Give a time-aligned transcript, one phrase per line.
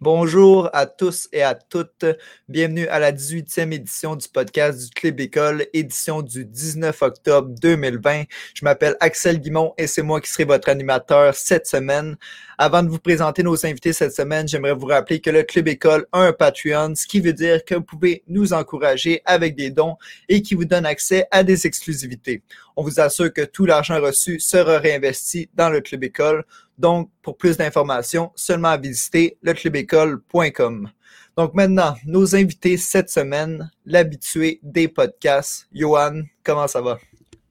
[0.00, 2.04] Bonjour à tous et à toutes.
[2.48, 8.24] Bienvenue à la 18e édition du podcast du Club École, édition du 19 octobre 2020.
[8.54, 12.16] Je m'appelle Axel Guimont et c'est moi qui serai votre animateur cette semaine.
[12.58, 16.06] Avant de vous présenter nos invités cette semaine, j'aimerais vous rappeler que le Club École
[16.12, 19.96] a un Patreon, ce qui veut dire que vous pouvez nous encourager avec des dons
[20.28, 22.42] et qui vous donne accès à des exclusivités.
[22.76, 26.44] On vous assure que tout l'argent reçu sera réinvesti dans le Club École.
[26.82, 30.90] Donc, pour plus d'informations, seulement à visiter leclubécole.com.
[31.36, 35.68] Donc maintenant, nos invités cette semaine, l'habitué des podcasts.
[35.72, 36.98] Johan, comment ça va?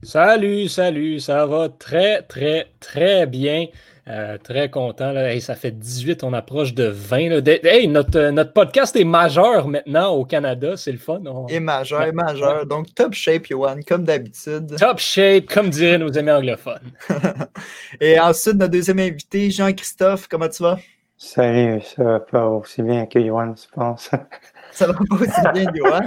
[0.04, 3.68] Salut, salut, ça va très, très, très bien.
[4.08, 5.12] Euh, très content.
[5.12, 5.40] Là.
[5.40, 7.48] ça fait 18, on approche de 20.
[7.64, 11.22] Hey, notre, notre podcast est majeur maintenant au Canada, c'est le fun.
[11.50, 12.66] Et majeur, et majeur.
[12.66, 14.76] Donc, top shape, Johan, comme d'habitude.
[14.78, 16.92] Top shape, comme diraient nos amis anglophones.
[18.02, 20.80] et ensuite, notre deuxième invité, Jean-Christophe, comment tu vas?
[21.16, 24.10] Salut, ça va pas aussi bien que Johan, je pense.
[24.72, 26.02] ça va pas aussi bien, Johan.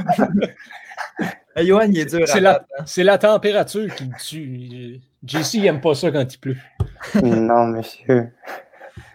[1.58, 2.26] Johan, il est dur.
[2.26, 2.84] C'est la, hein.
[2.96, 5.00] la, température qui tue.
[5.26, 6.56] JC n'aime pas ça quand il pleut.
[7.22, 8.30] non, monsieur.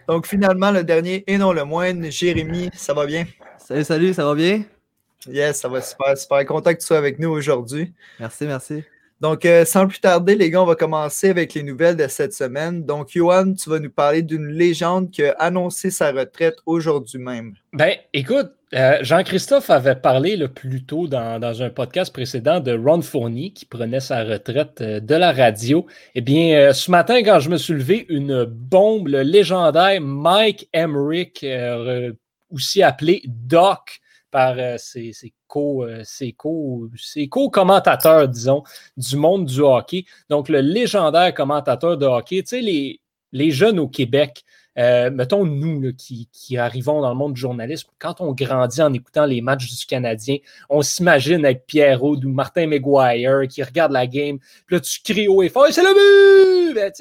[0.08, 3.26] Donc, finalement, le dernier et non le moindre, Jérémy, ça va bien?
[3.58, 4.64] Salut, salut, ça va bien?
[5.28, 6.44] Yes, ça va super, super.
[6.46, 7.92] Content que tu sois avec nous aujourd'hui.
[8.18, 8.82] Merci, merci.
[9.20, 12.32] Donc, euh, sans plus tarder, les gars, on va commencer avec les nouvelles de cette
[12.32, 12.84] semaine.
[12.84, 17.52] Donc, Johan, tu vas nous parler d'une légende qui a annoncé sa retraite aujourd'hui même.
[17.74, 23.02] Ben, écoute, euh, Jean-Christophe avait parlé le plus tôt dans, un podcast précédent de Ron
[23.02, 25.86] Fournier qui prenait sa retraite euh, de la radio.
[26.14, 31.44] Eh bien, ce matin, quand je me suis levé, une bombe, le légendaire Mike Emmerich,
[32.50, 35.12] aussi appelé Doc, par euh, ses,
[35.46, 36.02] co, euh,
[37.28, 38.62] co, commentateurs disons,
[38.96, 40.04] du monde du hockey.
[40.28, 42.98] Donc, le légendaire commentateur de hockey, tu sais,
[43.32, 44.44] les jeunes au Québec,
[44.78, 48.92] euh, mettons nous qui, qui, arrivons dans le monde du journalisme, quand on grandit en
[48.92, 50.36] écoutant les matchs du Canadien,
[50.68, 55.28] on s'imagine avec Pierre ou Martin McGuire qui regarde la game, puis là tu cries
[55.28, 56.74] haut et fort, c'est le but!
[56.74, 56.92] Ben,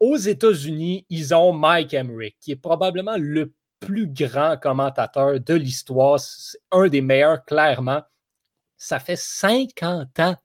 [0.00, 6.18] aux États-Unis, ils ont Mike Emmerich, qui est probablement le plus grand commentateur de l'histoire,
[6.72, 8.02] un des meilleurs, clairement.
[8.76, 10.36] Ça fait 50 ans.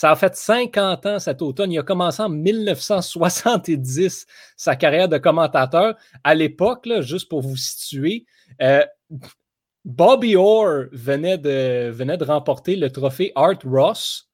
[0.00, 1.70] Ça a fait 50 ans cet automne.
[1.70, 5.94] Il a commencé en 1970 sa carrière de commentateur.
[6.24, 8.24] À l'époque, juste pour vous situer,
[8.62, 8.82] euh,
[9.84, 14.30] Bobby Orr venait de, remporter le trophée Art Ross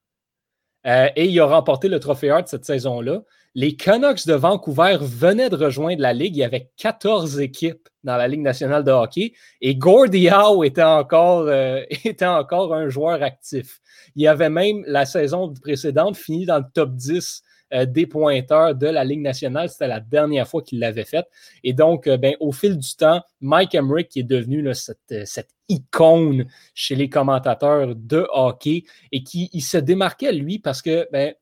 [0.86, 3.22] euh, et il a remporté le trophée Art cette saison-là.
[3.58, 6.36] Les Canucks de Vancouver venaient de rejoindre la Ligue.
[6.36, 10.82] Il y avait 14 équipes dans la Ligue nationale de hockey et Gordie Howe était
[10.82, 11.82] encore, euh,
[12.20, 13.80] un joueur actif.
[14.14, 18.88] Il avait même la saison précédente fini dans le top 10 euh, des pointeurs de
[18.88, 19.70] la Ligue nationale.
[19.70, 21.26] C'était la dernière fois qu'il l'avait fait.
[21.64, 26.46] Et donc, ben, au fil du temps, Mike Emmerich qui est devenu cette, cette, icône
[26.74, 31.34] chez les commentateurs de hockey et qui il se démarquait, lui, parce que ben,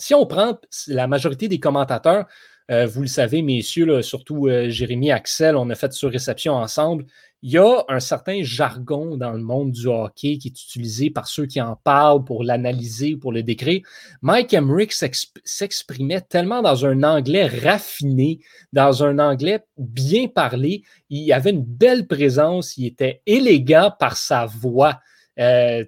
[0.00, 2.26] si on prend la majorité des commentateurs,
[2.70, 7.04] euh, vous le savez, messieurs, surtout euh, Jérémy Axel, on a fait sur réception ensemble.
[7.42, 11.26] Il y a un certain jargon dans le monde du hockey qui est utilisé par
[11.26, 13.80] ceux qui en parlent pour l'analyser, pour le décrire.
[14.22, 18.40] Mike Emmerich s'exprimait tellement dans un anglais raffiné,
[18.72, 20.82] dans un anglais bien parlé.
[21.08, 25.00] Il avait une belle présence, il était élégant par sa voix.
[25.38, 25.84] Euh,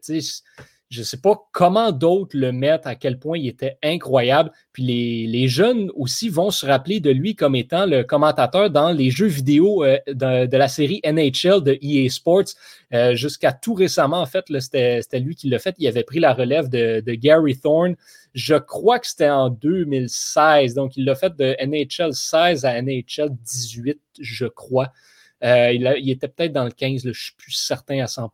[0.93, 4.53] je ne sais pas comment d'autres le mettent, à quel point il était incroyable.
[4.75, 4.83] Puis
[5.27, 9.27] les, jeunes aussi vont se rappeler de lui comme étant le commentateur dans les jeux
[9.27, 12.45] vidéo euh, de, la série NHL de EA Sports.
[12.93, 15.75] Euh, jusqu'à tout récemment, en fait, c'était lui qui l'a fait.
[15.79, 17.97] Il avait pris la relève de, Gary Thorne.
[18.35, 20.75] Je crois que c'était en 2016.
[20.75, 24.93] Donc, il l'a fait de NHL 16 à NHL 18, je crois.
[25.43, 28.31] Euh, il, était peut-être dans le 15, je ne suis plus certain à 100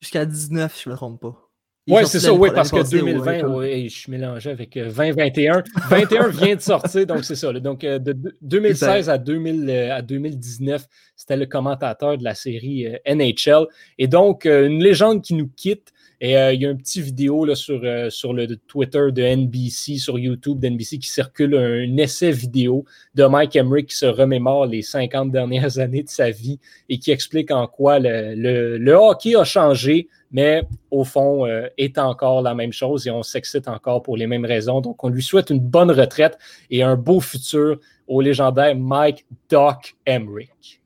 [0.00, 1.48] Jusqu'à 19, je ne me trompe pas.
[1.88, 5.58] Oui, c'est ça, oui, parce que 2020, je suis mélangé avec 2021.
[5.58, 7.52] Euh, 21 vient de sortir, donc c'est ça.
[7.54, 10.86] Donc, euh, de 2016 à, 2000, euh, à 2019,
[11.16, 13.66] c'était le commentateur de la série NHL.
[13.96, 15.92] Et donc, une légende qui nous quitte.
[16.20, 17.80] Et il y a une petite vidéo là, sur,
[18.10, 22.84] sur le Twitter de NBC, sur YouTube d'NBC, qui circule un, essai vidéo
[23.14, 27.12] de Mike Emmerich qui se remémore les 50 dernières années de sa vie et qui
[27.12, 32.54] explique en quoi le, le hockey a changé mais au fond, euh, est encore la
[32.54, 34.80] même chose et on s'excite encore pour les mêmes raisons.
[34.80, 36.38] Donc, on lui souhaite une bonne retraite
[36.70, 40.77] et un beau futur au légendaire Mike Doc Emmerich.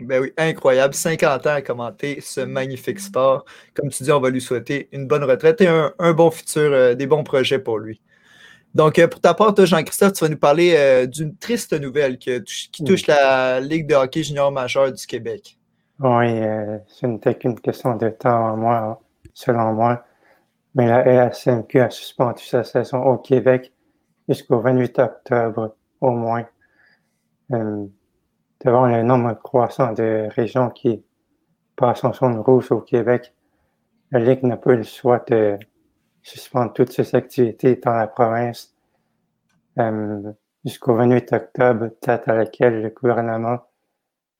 [0.00, 0.94] Ben oui, incroyable.
[0.94, 3.44] 50 ans à commenter ce magnifique sport.
[3.74, 6.94] Comme tu dis, on va lui souhaiter une bonne retraite et un, bon futur, euh,
[6.94, 8.00] des bons projets pour lui.
[8.74, 12.82] Donc, pour ta part, toi, Jean-Christophe, tu vas nous parler d'une triste nouvelle qui, qui
[12.82, 15.56] touche la Ligue de hockey junior majeur du Québec.
[16.00, 16.40] Oui,
[16.88, 19.00] ce n'était qu'une question de temps, moi,
[19.32, 20.04] selon moi.
[20.74, 23.72] Mais la LSMQ a suspendu sa saison au Québec
[24.28, 26.46] jusqu'au 28 octobre au moins.
[28.64, 31.04] Devant le nombre croissant de régions qui
[31.76, 33.34] passent en zone rouge au Québec,
[34.10, 35.58] la Ligue n'a pas le choix de
[36.22, 38.74] suspendre toutes ses activités dans la province
[39.78, 40.32] euh,
[40.64, 43.58] jusqu'au 28 octobre, date à laquelle le gouvernement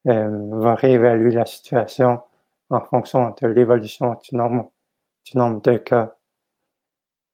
[0.08, 2.22] euh, va réévaluer la situation
[2.70, 4.72] en fonction de l'évolution du nombre,
[5.26, 6.16] du nombre de cas.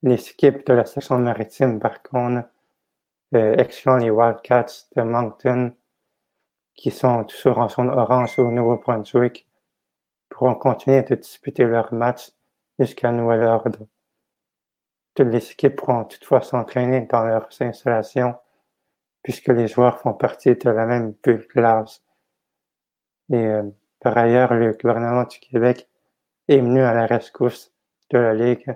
[0.02, 2.48] Les équipes de la section maritime, par contre,
[3.34, 3.54] euh,
[4.00, 5.72] les Wildcats de Moncton,
[6.80, 9.46] qui sont toujours en zone orange au Nouveau-Brunswick,
[10.30, 12.30] pourront continuer de disputer leurs matchs
[12.78, 13.86] jusqu'à nouvel ordre.
[15.14, 18.34] Toutes les équipes pourront toutefois s'entraîner dans leurs installations,
[19.22, 22.02] puisque les joueurs font partie de la même bulle classe.
[23.30, 23.64] Et euh,
[24.00, 25.86] par ailleurs, le gouvernement du Québec
[26.48, 27.74] est venu à la rescousse
[28.08, 28.74] de la Ligue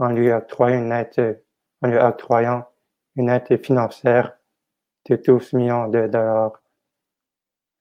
[0.00, 1.44] en lui octroyant une aide,
[1.80, 2.64] en lui octroyant
[3.14, 4.36] une aide financière
[5.08, 6.59] de 12 millions de dollars.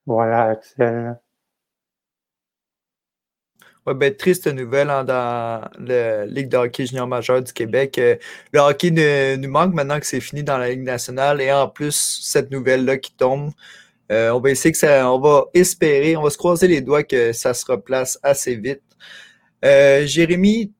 [0.09, 1.19] Voilà, Axel.
[3.85, 7.99] Ouais, ben, triste nouvelle hein, dans la Ligue de hockey junior majeur du Québec.
[7.99, 8.15] Euh,
[8.51, 8.89] le hockey
[9.37, 12.97] nous manque maintenant que c'est fini dans la Ligue nationale et en plus, cette nouvelle-là
[12.97, 13.51] qui tombe.
[14.11, 17.03] Euh, on va essayer que ça, on va espérer, on va se croiser les doigts
[17.03, 18.81] que ça se replace assez vite.
[19.63, 20.73] Euh, Jérémy,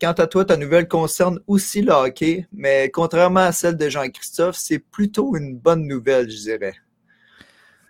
[0.00, 4.56] quant à toi, ta nouvelle concerne aussi le hockey, mais contrairement à celle de Jean-Christophe,
[4.56, 6.74] c'est plutôt une bonne nouvelle, je dirais.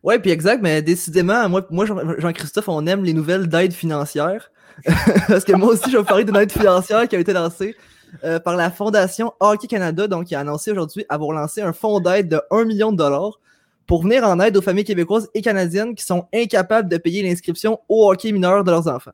[0.03, 1.85] Oui, puis exact, mais décidément, moi, moi
[2.19, 4.51] Jean-Christophe, on aime les nouvelles d'aide financière.
[5.29, 7.77] Parce que moi aussi, je vais vous parler d'une aide financière qui a été lancée
[8.25, 12.01] euh, par la Fondation Hockey Canada, donc qui a annoncé aujourd'hui avoir lancé un fonds
[12.01, 13.39] d'aide de 1 million de dollars
[13.87, 17.81] pour venir en aide aux familles québécoises et canadiennes qui sont incapables de payer l'inscription
[17.89, 19.13] au hockey mineur de leurs enfants.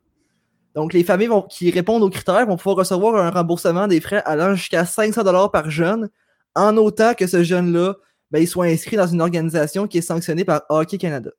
[0.75, 4.55] Donc, les familles qui répondent aux critères vont pouvoir recevoir un remboursement des frais allant
[4.55, 6.11] jusqu'à 500 dollars par jeune,
[6.55, 7.97] en autant que ce jeune-là
[8.31, 11.31] ben, il soit inscrit dans une organisation qui est sanctionnée par Hockey Canada.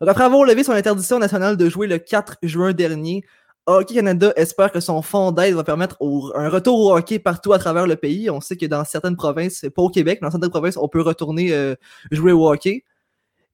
[0.00, 3.24] Donc, après avoir levé son interdiction nationale de jouer le 4 juin dernier,
[3.66, 5.96] Hockey Canada espère que son fonds d'aide va permettre
[6.34, 8.28] un retour au hockey partout à travers le pays.
[8.28, 11.02] On sait que dans certaines provinces, pas au Québec, mais dans certaines provinces, on peut
[11.02, 11.76] retourner euh,
[12.10, 12.84] jouer au hockey.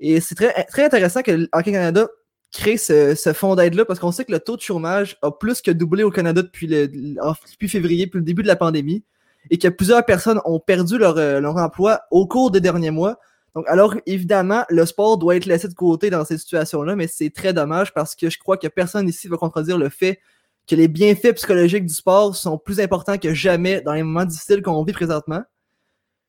[0.00, 2.08] Et c'est très, très intéressant que Hockey Canada
[2.50, 5.60] créer ce, ce fonds d'aide-là parce qu'on sait que le taux de chômage a plus
[5.60, 9.04] que doublé au Canada depuis, le, depuis février, depuis le début de la pandémie,
[9.50, 13.18] et que plusieurs personnes ont perdu leur, euh, leur emploi au cours des derniers mois.
[13.54, 17.30] Donc, alors, évidemment, le sport doit être laissé de côté dans ces situations-là, mais c'est
[17.30, 20.20] très dommage parce que je crois que personne ici va contredire le fait
[20.68, 24.62] que les bienfaits psychologiques du sport sont plus importants que jamais dans les moments difficiles
[24.62, 25.42] qu'on vit présentement.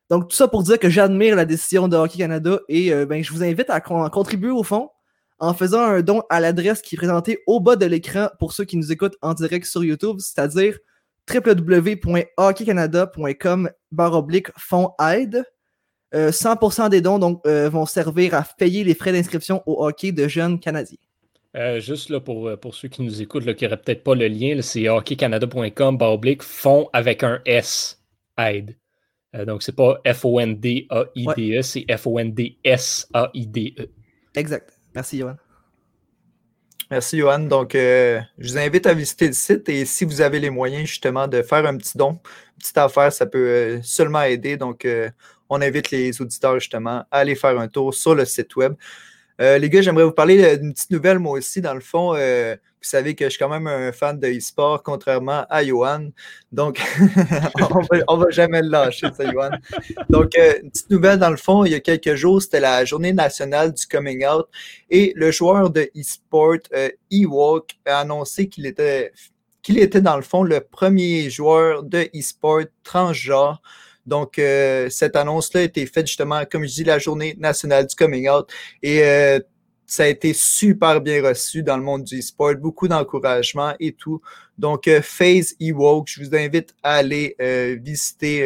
[0.10, 3.24] Donc, tout ça pour dire que j'admire la décision de Hockey Canada et euh, ben,
[3.24, 4.90] je vous invite à contribuer au fond
[5.40, 8.66] en faisant un don à l'adresse qui est présentée au bas de l'écran pour ceux
[8.66, 10.78] qui nous écoutent en direct sur YouTube, c'est-à-dire
[11.34, 15.46] www.hockeycanada.com oblique fonds aide.
[16.14, 20.12] 100% euh, des dons donc, euh, vont servir à payer les frais d'inscription au hockey
[20.12, 20.98] de jeunes Canadiens.
[21.56, 24.28] Euh, juste là pour, pour ceux qui nous écoutent, là, qui n'auraient peut-être pas le
[24.28, 28.02] lien, c'est hockeycanada.com oblique fonds avec un S
[28.38, 28.76] aide.
[29.46, 33.90] donc c'est pas F-O-N-D-A-I-D-E, c'est F-O-N-D-S-A-I-D-E.
[34.36, 34.80] Exact.
[34.96, 35.36] Merci, Johan.
[36.92, 37.40] Merci, Johan.
[37.40, 40.88] Donc, euh, je vous invite à visiter le site et si vous avez les moyens,
[40.88, 44.58] justement, de faire un petit don, une petite affaire, ça peut euh, seulement aider.
[44.58, 45.10] Donc, euh,
[45.50, 48.74] on invite les auditeurs, justement, à aller faire un tour sur le site web.
[49.40, 51.62] Les gars, j'aimerais vous parler d'une petite nouvelle, moi aussi.
[51.62, 52.16] Dans le fond,
[52.82, 56.12] vous savez que je suis quand même un fan de e-sport, contrairement à Johan.
[56.54, 56.80] Donc,
[58.10, 59.50] on ne va jamais le lâcher, ça, Johan.
[60.10, 62.86] Donc, euh, une petite nouvelle dans le fond, il y a quelques jours, c'était la
[62.86, 64.48] journée nationale du coming out
[64.90, 69.12] et le joueur de e-sport, euh, Ewok, a annoncé qu'il était,
[69.62, 73.62] qu'il était dans le fond le premier joueur de e-sport transgenre.
[74.10, 77.96] Donc, euh, cette annonce-là a été faite justement, comme je dis, la journée nationale du
[77.96, 78.52] coming out.
[78.84, 79.02] Et
[79.90, 84.22] ça a été super bien reçu dans le monde du sport, beaucoup d'encouragement et tout.
[84.60, 88.44] Donc, euh, Phase Ewoke, je vous invite à aller euh, visiter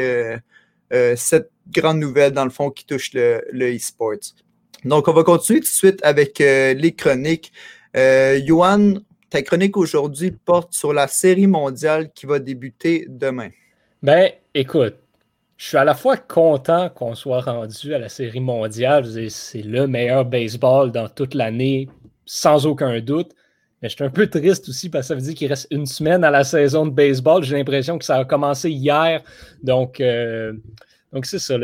[0.93, 4.13] euh, cette grande nouvelle, dans le fond, qui touche le, e-sport.
[4.85, 7.51] Donc, on va continuer tout de suite avec les chroniques.
[7.93, 8.93] Johan,
[9.29, 13.49] ta chronique aujourd'hui porte sur la série mondiale qui va débuter demain.
[14.01, 14.95] Ben, écoute,
[15.57, 19.05] je suis à la fois content qu'on soit rendu à la série mondiale.
[19.29, 21.89] C'est le meilleur baseball dans toute l'année,
[22.25, 23.31] sans aucun doute.
[23.81, 25.85] Mais je suis un peu triste aussi parce que ça veut dire qu'il reste une
[25.85, 27.43] semaine à la saison de baseball.
[27.43, 29.21] J'ai l'impression que ça a commencé hier.
[29.61, 30.53] Donc, euh,
[31.23, 31.55] c'est ça.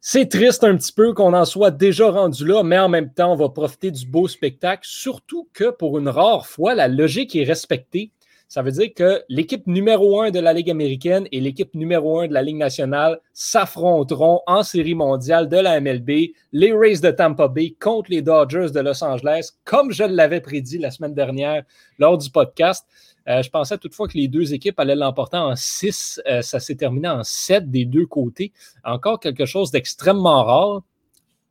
[0.00, 3.32] C'est triste un petit peu qu'on en soit déjà rendu là, mais en même temps,
[3.32, 7.44] on va profiter du beau spectacle, surtout que pour une rare fois, la logique est
[7.44, 8.12] respectée.
[8.48, 12.28] Ça veut dire que l'équipe numéro un de la Ligue américaine et l'équipe numéro un
[12.28, 17.48] de la Ligue nationale s'affronteront en série mondiale de la MLB, les Rays de Tampa
[17.48, 21.62] Bay contre les Dodgers de Los Angeles, comme je l'avais prédit la semaine dernière
[21.98, 22.86] lors du podcast.
[23.28, 26.22] Euh, je pensais toutefois que les deux équipes allaient l'emporter en 6.
[26.26, 28.52] Euh, ça s'est terminé en 7 des deux côtés.
[28.82, 30.82] Encore quelque chose d'extrêmement rare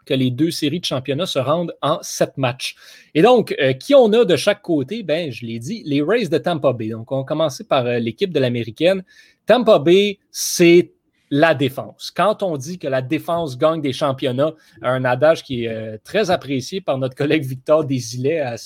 [0.07, 2.75] que les deux séries de championnat se rendent en sept matchs.
[3.13, 5.03] Et donc, euh, qui on a de chaque côté?
[5.03, 6.89] Ben, je l'ai dit, les Rays de Tampa Bay.
[6.89, 9.03] Donc, on va commencer par l'équipe de l'américaine.
[9.45, 10.91] Tampa Bay, c'est
[11.29, 12.11] la défense.
[12.15, 16.79] Quand on dit que la défense gagne des championnats, un adage qui est très apprécié
[16.79, 18.57] par notre collègue Victor Desilets à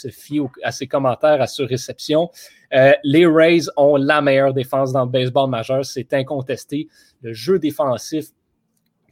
[0.71, 2.29] ses commentaires à ce réception,
[2.73, 6.87] euh, les Rays ont la meilleure défense dans le baseball majeur, c'est incontesté.
[7.21, 8.27] Le jeu défensif,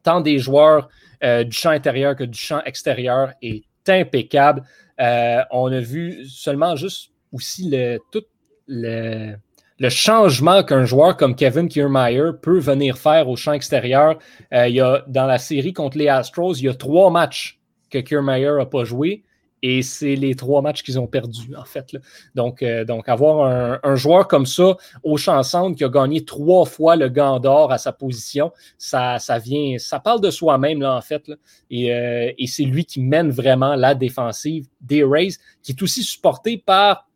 [0.03, 0.89] tant des joueurs
[1.24, 4.64] euh, du champ intérieur que du champ extérieur, est impeccable.
[5.00, 8.24] Euh, on a vu seulement juste aussi le, tout
[8.68, 9.36] le,
[9.80, 14.20] le changement qu'un joueur comme Kevin Kiermaier peut venir faire au champ extérieur.
[14.52, 17.60] il y a, dans la série contre les Astros, il y a trois matchs
[17.90, 19.24] que Kiermaier n'a pas joué.
[19.62, 21.96] Et c'est les trois matchs qu'ils ont perdus, en fait.
[22.36, 25.42] Donc, euh, donc, avoir un, joueur comme ça au champ
[25.74, 30.00] qui a gagné trois fois le gant d'or à sa position, ça, ça vient, ça
[30.00, 31.32] parle de soi-même, là, en fait.
[31.70, 36.04] Et, euh, et c'est lui qui mène vraiment la défensive des Rays, qui est aussi
[36.04, 37.08] supporté par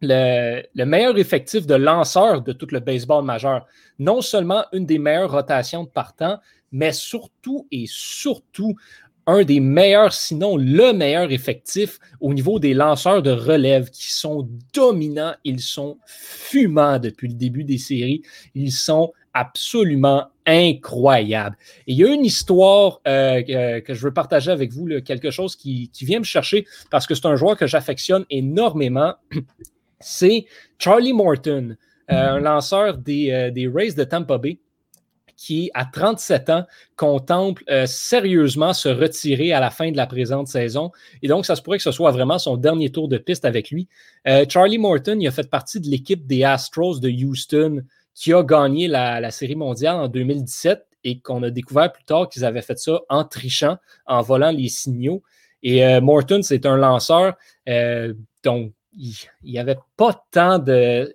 [0.00, 3.66] le, le, meilleur effectif de lanceurs de tout le baseball majeur.
[3.98, 6.38] Non seulement une des meilleures rotations de partant,
[6.72, 8.74] mais surtout et surtout
[9.26, 14.48] un des meilleurs, sinon le meilleur effectif au niveau des lanceurs de relève qui sont
[14.74, 15.34] dominants.
[15.44, 18.22] Ils sont fumants depuis le début des séries.
[18.54, 21.56] Ils sont absolument incroyables.
[21.86, 23.42] Et il y a une histoire euh,
[23.80, 27.26] que je veux partager avec vous, quelque chose qui, vient me chercher parce que c'est
[27.26, 29.14] un joueur que j'affectionne énormément.
[30.00, 30.46] C'est
[30.78, 31.76] Charlie Morton,
[32.10, 34.58] euh, un lanceur des, euh, des Rays de Tampa Bay
[35.36, 36.64] qui, à 37 ans,
[36.96, 40.90] contemple euh, sérieusement se retirer à la fin de la présente saison.
[41.22, 43.70] Et donc, ça se pourrait que ce soit vraiment son dernier tour de piste avec
[43.70, 43.88] lui.
[44.26, 47.82] Euh, Charlie Morton, il a fait partie de l'équipe des Astros de Houston
[48.14, 52.44] qui a gagné la, Série mondiale en 2017 et qu'on a découvert plus tard qu'ils
[52.44, 55.22] avaient fait ça en trichant, en volant les signaux.
[55.62, 57.34] Et euh, Morton, c'est un lanceur
[58.44, 61.12] dont il n'y avait pas tant de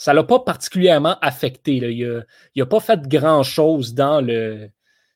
[0.00, 1.76] ça ne l'a pas particulièrement affecté.
[1.76, 2.24] Il
[2.56, 4.26] n'a pas fait grand-chose dans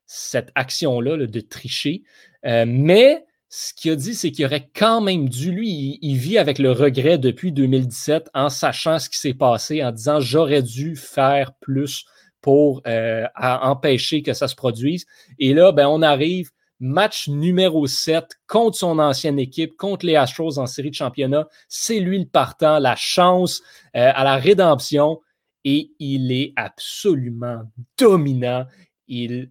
[0.05, 2.03] cette action-là de tricher.
[2.45, 6.37] Euh, mais ce qu'il a dit, c'est qu'il aurait quand même dû, lui, il, vit
[6.37, 10.97] avec le regret depuis 2017 en sachant ce qui s'est passé, en disant j'aurais dû
[10.97, 12.05] faire plus
[12.43, 15.07] pour euh, empêcher que ça se produise.
[15.39, 16.51] Et là, ben, on arrive
[16.85, 21.49] match numéro 7 contre son ancienne équipe, contre les Astros en série de championnat.
[21.67, 23.63] C'est lui le partant, la chance
[23.97, 25.21] euh, à la rédemption
[25.65, 27.63] et il est absolument
[27.97, 28.67] dominant.
[29.09, 29.51] Il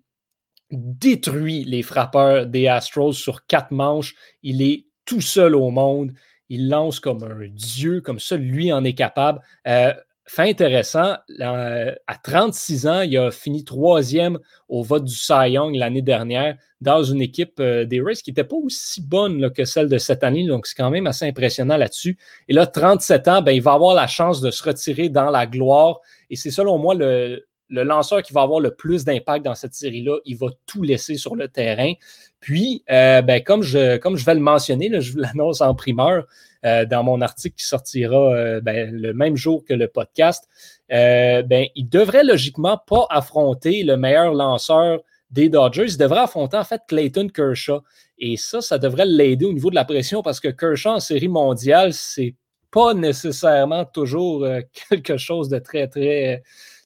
[0.69, 4.13] détruit les frappeurs des Astros sur quatre manches.
[4.43, 6.13] Il est tout seul au monde.
[6.49, 9.41] Il lance comme un dieu, comme seul lui en est capable.
[9.67, 9.93] Euh,
[10.25, 14.39] fait intéressant, à 36 ans, il a fini troisième
[14.69, 18.57] au vote du Cy l'année dernière dans une équipe euh, des Rays qui n'était pas
[18.57, 20.45] aussi bonne que celle de cette année.
[20.45, 22.17] Donc, c'est quand même assez impressionnant là-dessus.
[22.49, 25.45] Et là, 37 ans, ben, il va avoir la chance de se retirer dans la
[25.47, 25.99] gloire.
[26.29, 30.19] Et c'est selon moi le, lanceur qui va avoir le plus d'impact dans cette série-là.
[30.25, 31.93] Il va tout laisser sur le terrain.
[32.39, 36.25] Puis, euh, ben, comme, je, vais le mentionner, je vous l'annonce en primeur,
[36.65, 40.47] euh, dans mon article qui sortira euh, ben, le même jour que le podcast,
[40.89, 44.99] ben, il devrait logiquement pas affronter le meilleur lanceur
[45.31, 45.87] des Dodgers.
[45.87, 47.81] Il devrait affronter en fait Clayton Kershaw.
[48.19, 51.27] Et ça, ça devrait l'aider au niveau de la pression parce que Kershaw en série
[51.27, 52.35] mondiale, c'est
[52.69, 54.45] pas nécessairement toujours
[54.89, 56.43] quelque chose de très, très,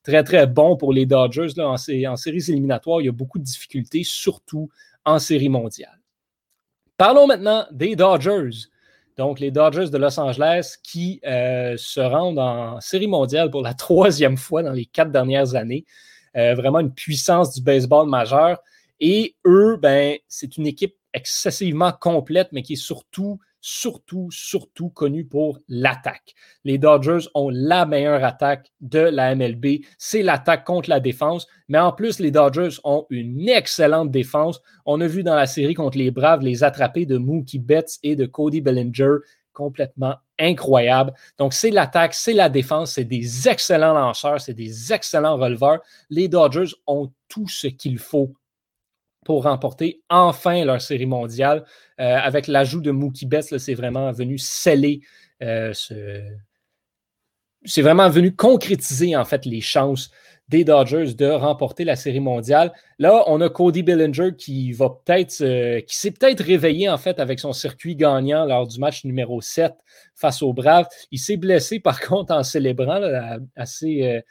[0.07, 1.49] très, très bon pour les Dodgers.
[1.57, 4.69] Là, en, séries éliminatoires, il y a beaucoup de difficultés, surtout
[5.03, 5.99] en série mondiale.
[6.95, 8.69] Parlons maintenant des Dodgers.
[9.17, 13.73] Donc, les Dodgers de Los Angeles qui euh, se rendent en série mondiale pour la
[13.85, 15.85] troisième fois dans les quatre dernières années.
[16.37, 18.59] Euh, vraiment une puissance du baseball majeur.
[18.99, 25.25] Et eux, ben, c'est une équipe excessivement complète, mais qui est surtout surtout, surtout connu
[25.25, 26.33] pour l'attaque.
[26.63, 29.81] Les Dodgers ont la meilleure attaque de la MLB.
[29.97, 31.47] C'est l'attaque contre la défense.
[31.67, 34.61] Mais en plus, les Dodgers ont une excellente défense.
[34.85, 38.15] On a vu dans la série contre les Braves les attrapés de Mookie Betts et
[38.15, 39.17] de Cody Bellinger
[39.53, 41.13] complètement incroyable.
[41.39, 45.79] Donc, c'est l'attaque, c'est la défense, c'est des excellents lanceurs, c'est des excellents releveurs.
[46.11, 48.33] Les Dodgers ont tout ce qu'il faut
[49.27, 51.65] pour remporter enfin leur série mondiale.
[51.99, 55.01] Euh, avec l'ajout de Mookie Betts, c'est vraiment venu sceller
[55.43, 56.21] euh, ce...
[57.65, 60.11] C'est vraiment venu concrétiser en fait les chances
[60.47, 62.71] des Dodgers de remporter la série mondiale.
[62.99, 67.41] Là, on a Cody Bellinger qui va peut-être, qui s'est peut-être réveillé en fait avec
[67.41, 69.73] son circuit gagnant lors du match numéro 7
[70.15, 70.87] face aux Braves.
[71.11, 73.01] Il s'est blessé par contre en célébrant
[73.57, 74.21] assez, euh,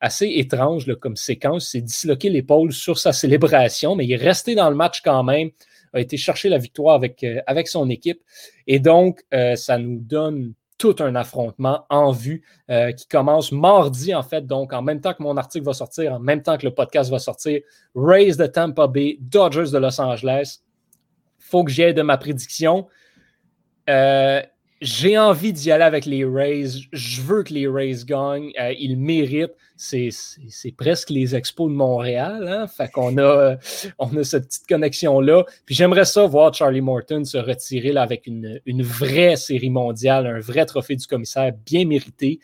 [0.00, 1.66] assez étrange comme séquence.
[1.66, 5.24] Il s'est disloqué l'épaule sur sa célébration, mais il est resté dans le match quand
[5.24, 5.50] même
[5.94, 8.20] a été chercher la victoire avec, euh, son équipe.
[8.66, 9.24] Et donc,
[9.56, 14.46] ça nous donne tout un affrontement en vue euh, qui commence mardi, en fait.
[14.46, 17.10] Donc, en même temps que mon article va sortir, en même temps que le podcast
[17.10, 17.60] va sortir,
[17.94, 20.60] Rays de Tampa Bay, Dodgers de Los Angeles.
[21.38, 22.86] faut que j'aie de ma prédiction.
[23.90, 24.40] Euh,
[24.80, 26.68] j'ai envie d'y aller avec les Rays.
[26.92, 28.52] Je veux que les Rays gagnent.
[28.60, 29.54] Euh, ils méritent.
[29.76, 30.10] C'est,
[30.76, 32.46] presque les Expos de Montréal.
[32.48, 32.66] Hein?
[32.66, 33.56] Fait qu'on a,
[33.98, 35.44] on a cette petite connexion-là.
[35.66, 40.26] Puis j'aimerais ça voir Charlie Morton se retirer là, avec une, une vraie série mondiale,
[40.26, 42.38] un vrai trophée du commissaire bien mérité.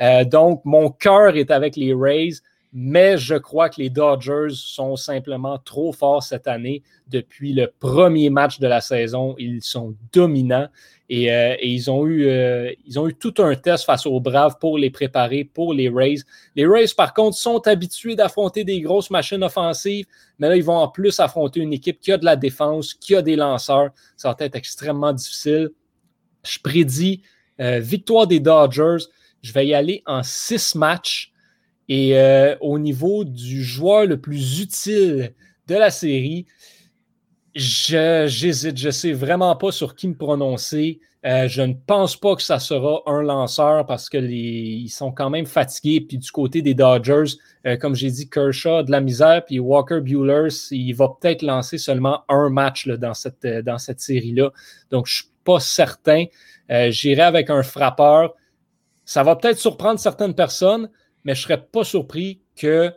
[0.00, 2.40] Euh, donc, mon cœur est avec les Rays
[2.72, 6.82] mais je crois que les Dodgers sont simplement trop forts cette année.
[7.08, 10.68] Depuis le premier match de la saison, ils sont dominants
[11.08, 14.58] et, euh, ils, ont eu, euh, ils ont eu tout un test face aux Braves
[14.60, 16.18] pour les préparer pour les Rays.
[16.54, 20.06] Les Rays, par contre, sont habitués d'affronter des grosses machines offensives,
[20.38, 23.14] mais là, ils vont en plus affronter une équipe qui a de la défense, qui
[23.14, 23.90] a des lanceurs.
[24.16, 25.70] Ça va être extrêmement difficile.
[26.46, 27.22] Je prédis
[27.60, 29.04] euh, victoire des Dodgers.
[29.40, 31.32] Je vais y aller en six matchs.
[31.90, 32.14] Et
[32.60, 35.32] au niveau du joueur le plus utile
[35.68, 36.44] de la série,
[37.58, 38.76] j'hésite.
[38.76, 41.00] Je ne sais vraiment pas sur qui me prononcer.
[41.26, 45.46] Euh, je ne pense pas que ça sera un lanceur parce qu'ils sont quand même
[45.46, 46.00] fatigués.
[46.00, 47.32] Puis du côté des Dodgers,
[47.66, 51.76] euh, comme j'ai dit, Kershaw de la misère, puis Walker Bueller, il va peut-être lancer
[51.76, 54.52] seulement un match dans cette, dans cette série-là.
[54.90, 56.24] Donc, je ne suis pas certain.
[56.70, 58.34] J'irai avec un frappeur.
[59.04, 60.90] Ça va peut-être surprendre certaines personnes,
[61.24, 62.92] mais je ne serais pas surpris qu'un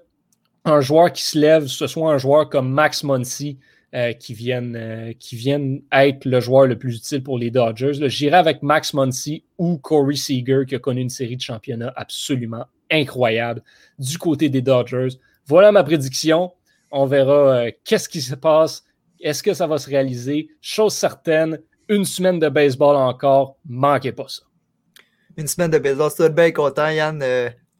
[0.81, 3.57] joueur qui se lève, ce soit un joueur comme Max Muncy,
[3.93, 8.07] euh, qui, vienne, euh, qui vienne être le joueur le plus utile pour les Dodgers.
[8.07, 12.63] J'irai avec Max Muncy ou Corey Seager, qui a connu une série de championnats absolument
[12.89, 13.61] incroyable
[13.99, 15.09] du côté des Dodgers.
[15.45, 16.53] Voilà ma prédiction.
[16.89, 18.85] On verra euh, qu'est-ce qui se passe.
[19.19, 20.47] Est-ce que ça va se réaliser?
[20.61, 23.57] Chose certaine, une semaine de baseball encore.
[23.67, 24.43] Manquez pas ça.
[25.35, 26.11] Une semaine de baseball.
[26.15, 27.21] C'est bien content, Yann.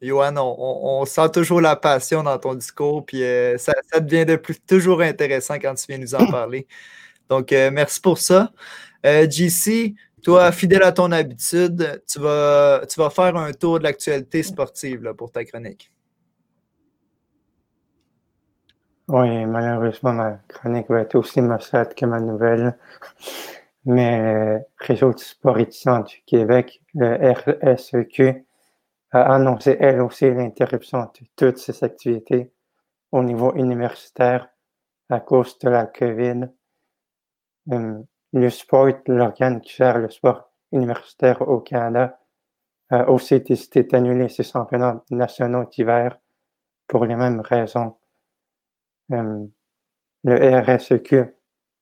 [0.02, 4.60] Johan, on, sent toujours la passion dans ton discours, puis euh, ça, devient de plus
[4.60, 6.66] toujours intéressant quand tu viens nous en parler.
[7.28, 8.50] Donc, euh, merci pour ça.
[9.06, 13.84] Euh, JC, toi, fidèle à ton habitude, tu vas, tu vas faire un tour de
[13.84, 15.92] l'actualité sportive pour ta chronique.
[19.08, 22.76] Oui, malheureusement, ma chronique va être aussi maussade que ma nouvelle.
[23.84, 28.44] Mais Réseau de sport étudiant du Québec, le RSEQ,
[29.12, 32.50] a annoncé elle aussi l'interruption de toutes ses activités
[33.12, 34.48] au niveau universitaire
[35.10, 36.48] à cause de la COVID.
[37.70, 42.18] Hum, le sport, l'organe qui gère le sport universitaire au Canada,
[42.88, 46.18] a aussi décidé d'annuler ses championnats nationaux d'hiver
[46.86, 47.96] pour les mêmes raisons.
[49.10, 49.50] Hum,
[50.24, 51.34] le RSEQ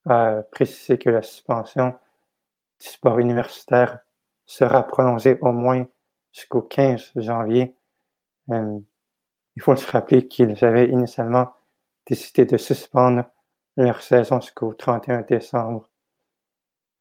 [0.06, 1.94] a précisé que la suspension
[2.80, 4.00] du sport universitaire
[4.46, 5.86] sera prolongée au moins
[6.32, 7.74] jusqu'au 15 janvier.
[8.50, 8.78] Euh,
[9.56, 11.52] il faut se rappeler qu'ils avaient initialement
[12.06, 13.24] décidé de suspendre
[13.76, 15.88] leur saison jusqu'au 31 décembre.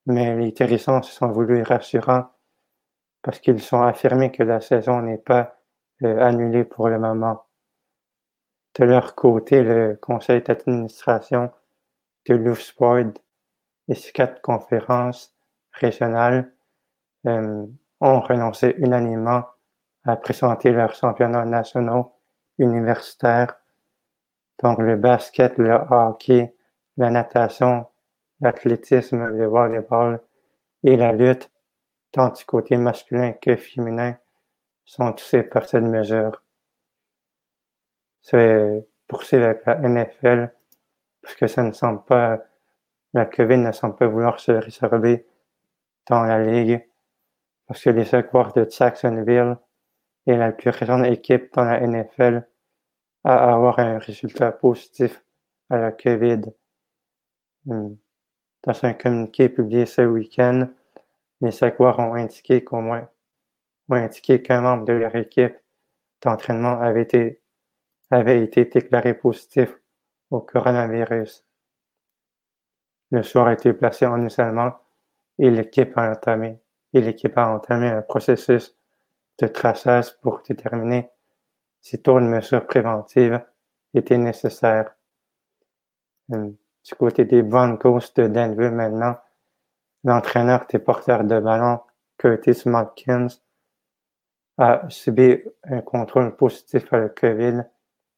[0.06, 2.30] Mais les terrissons se sont voulus rassurants
[3.22, 5.60] parce qu'ils ont affirmé que la saison n'est pas
[6.04, 7.46] euh, annulée pour le moment.
[8.78, 11.52] De leur côté, le conseil d'administration
[12.28, 13.14] de l'UFSPORT
[13.90, 15.36] et ses quatre conférences
[15.72, 16.54] régionales
[17.26, 17.66] euh,
[18.02, 19.46] ont renoncé unanimement
[20.04, 22.14] à présenter leurs championnats nationaux
[22.58, 23.56] universitaires,
[24.62, 26.56] donc le basket, le hockey,
[26.98, 27.86] la natation,
[28.42, 30.22] l'athlétisme, le volleyball
[30.84, 31.52] et la lutte,
[32.12, 34.18] tant du côté masculin que féminin,
[34.86, 36.42] sont touchés par cette mesure.
[38.22, 40.52] C'est poursuivre avec la NFL,
[41.22, 42.40] parce que ça ne semble pas,
[43.14, 45.26] la COVID ne semble pas vouloir se résorber
[46.08, 46.89] dans la ligue
[47.70, 49.56] parce que les Jaguars de Jacksonville
[50.26, 52.50] est la plus récente équipe dans la NFL
[53.24, 55.24] à avoir un résultat positif
[55.70, 56.42] à la COVID.
[57.66, 57.94] Hmm.
[58.64, 60.68] Dans un communiqué publié ce week-end,
[61.42, 63.08] Les Saquoirs ont indiqué qu'au moins
[63.88, 65.56] ont indiqué qu'un membre de leur équipe
[66.24, 67.42] d'entraînement avait été,
[68.10, 69.74] avait été déclaré positif
[70.32, 71.46] au coronavirus.
[73.12, 74.74] Le soir a été placé en isolement
[75.38, 76.60] et l'équipe a entamé,
[76.94, 78.76] et l'équipe a entamé un processus
[79.40, 81.10] de traçage pour déterminer
[81.82, 83.42] si d'autres mesures préventives
[83.94, 84.96] étaient nécessaires.
[86.32, 89.18] Hum, du côté des Broncos de Denver maintenant,
[90.04, 91.80] l'entraîneur des porteurs de ballon,
[92.18, 93.28] Curtis Malkins,
[94.58, 97.64] a subi un contrôle positif à la COVID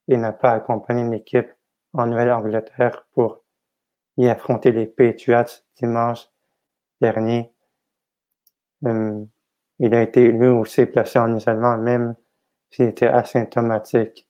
[0.08, 1.50] et n'a pas accompagné l'équipe
[1.94, 3.44] en Nouvelle-Angleterre pour
[4.18, 6.28] y affronter les Patriots dimanche
[7.00, 7.54] dernier.
[8.84, 9.28] Hum,
[9.80, 12.16] il a été lui aussi placé en isolement, même
[12.70, 14.28] s'il était asymptomatique.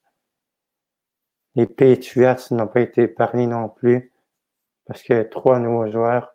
[1.55, 4.11] Les Patriots n'ont pas été épargnés non plus
[4.85, 6.33] parce que trois nouveaux joueurs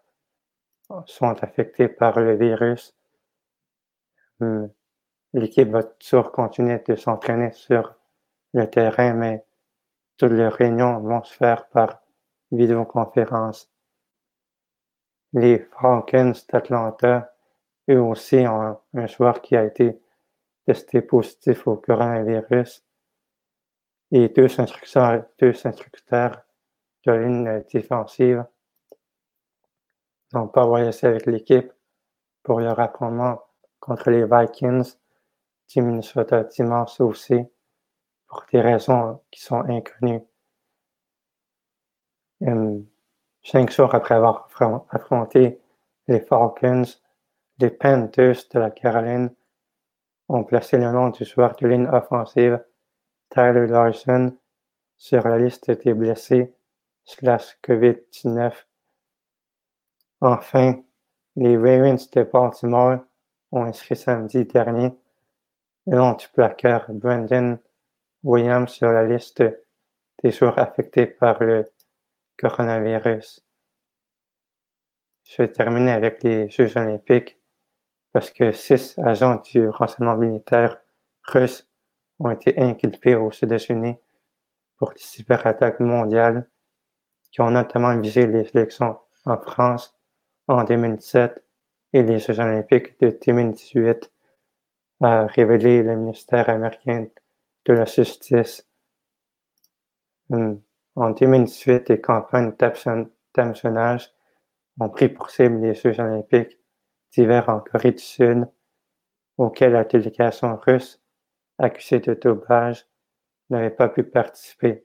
[1.06, 2.94] sont affectés par le virus.
[4.40, 4.70] Hum,
[5.32, 7.94] l'équipe va toujours continuer de s'entraîner sur
[8.52, 9.44] le terrain, mais
[10.16, 12.00] toutes les réunions vont se faire par
[12.52, 13.70] vidéoconférence.
[15.32, 17.35] Les Falcons d'Atlanta,
[17.88, 20.00] eux aussi, ont un joueur qui a été
[20.66, 22.84] testé positif au coronavirus
[24.10, 26.42] et deux instructeurs, deux instructeurs
[27.04, 28.44] de ligne défensive
[30.32, 31.72] n'ont pas voyagé avec l'équipe
[32.42, 33.40] pour leur affrontement
[33.80, 34.94] contre les Vikings
[35.68, 37.40] du Minnesota dimanche aussi
[38.26, 40.22] pour des raisons qui sont inconnues.
[43.42, 44.48] cinq jours après avoir
[44.90, 45.60] affronté
[46.08, 46.84] les Falcons,
[47.58, 49.34] les Panthers de la Caroline
[50.28, 52.62] ont placé le nom du joueur de ligne offensive
[53.30, 54.36] Tyler Larson
[54.96, 56.54] sur la liste des blessés
[57.04, 58.52] slash COVID-19.
[60.20, 60.82] Enfin,
[61.36, 62.98] les Ravens de Baltimore
[63.52, 64.92] ont inscrit samedi dernier
[65.86, 67.58] le nom du placard Brandon
[68.22, 69.42] Williams sur la liste
[70.22, 71.64] des joueurs affectés par le
[72.38, 73.44] coronavirus.
[75.24, 77.38] Je vais terminer avec les Jeux olympiques
[78.16, 80.78] parce que six agents du renseignement militaire
[81.24, 81.68] russe
[82.18, 83.96] ont été inculpés aux États-Unis
[84.78, 86.48] pour des cyberattaques mondiales
[87.30, 89.94] qui ont notamment visé les élections en France
[90.48, 91.44] en 2017
[91.92, 94.10] et les Jeux olympiques de 2018,
[95.02, 97.08] a révélé le ministère américain
[97.66, 98.66] de la Justice.
[100.30, 100.62] Hum,
[100.94, 102.54] en 2018, les campagnes
[103.34, 104.10] d'hameçonnage
[104.80, 106.58] ont pris pour cible les Jeux olympiques
[107.18, 108.46] en Corée du Sud,
[109.38, 111.00] auxquels la délégation russe
[111.58, 112.86] accusée de dopage
[113.50, 114.84] n'avait pas pu participer.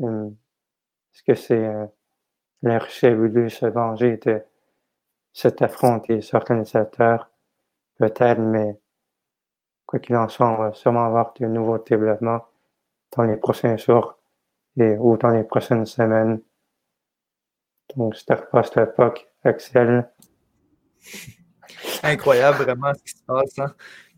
[0.00, 0.36] Hum,
[1.12, 1.86] est-ce que c'est euh,
[2.62, 4.42] la Russie a voulu se venger de
[5.32, 7.30] cet affront des organisateurs?
[7.98, 8.78] Peut-être, mais
[9.86, 12.44] quoi qu'il en soit, on va sûrement avoir de nouveaux développements
[13.16, 14.18] dans les prochains jours
[14.76, 16.40] et, ou dans les prochaines semaines.
[17.96, 20.10] Donc, je te repasse l'époque, Axel.
[22.02, 23.58] Incroyable, vraiment, ce qui se passe.
[23.58, 23.74] Hein.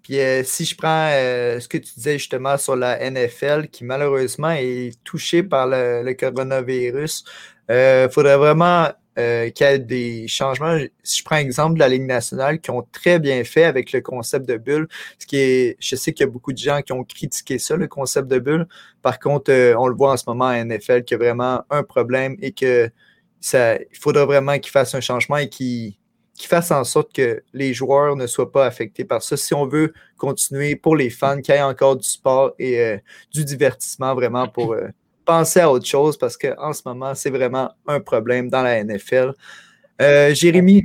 [0.06, 3.82] Puis euh, si je prends euh, ce que tu disais justement sur la NFL, qui
[3.82, 7.24] malheureusement est touchée par le, coronavirus,
[7.68, 10.78] il euh, faudrait vraiment qu'il y ait des changements.
[11.02, 14.00] Si je prends l'exemple de la Ligue nationale, qui ont très bien fait avec le
[14.00, 14.86] concept de bulle,
[15.18, 17.76] ce qui est, je sais qu'il y a beaucoup de gens qui ont critiqué ça,
[17.76, 18.68] le concept de bulle.
[19.02, 21.82] Par contre, on le voit en ce moment à NFL qu'il y a vraiment un
[21.82, 22.90] problème et que
[23.40, 25.94] ça, il faudra vraiment qu'ils fassent un changement et qu'ils
[26.36, 29.36] qui fasse en sorte que les joueurs ne soient pas affectés par ça.
[29.36, 32.98] Si on veut continuer pour les fans, qu'il y ait encore du sport et euh,
[33.32, 34.88] du divertissement vraiment pour euh,
[35.24, 39.32] penser à autre chose parce qu'en ce moment, c'est vraiment un problème dans la NFL.
[40.00, 40.84] Euh, Jérémy.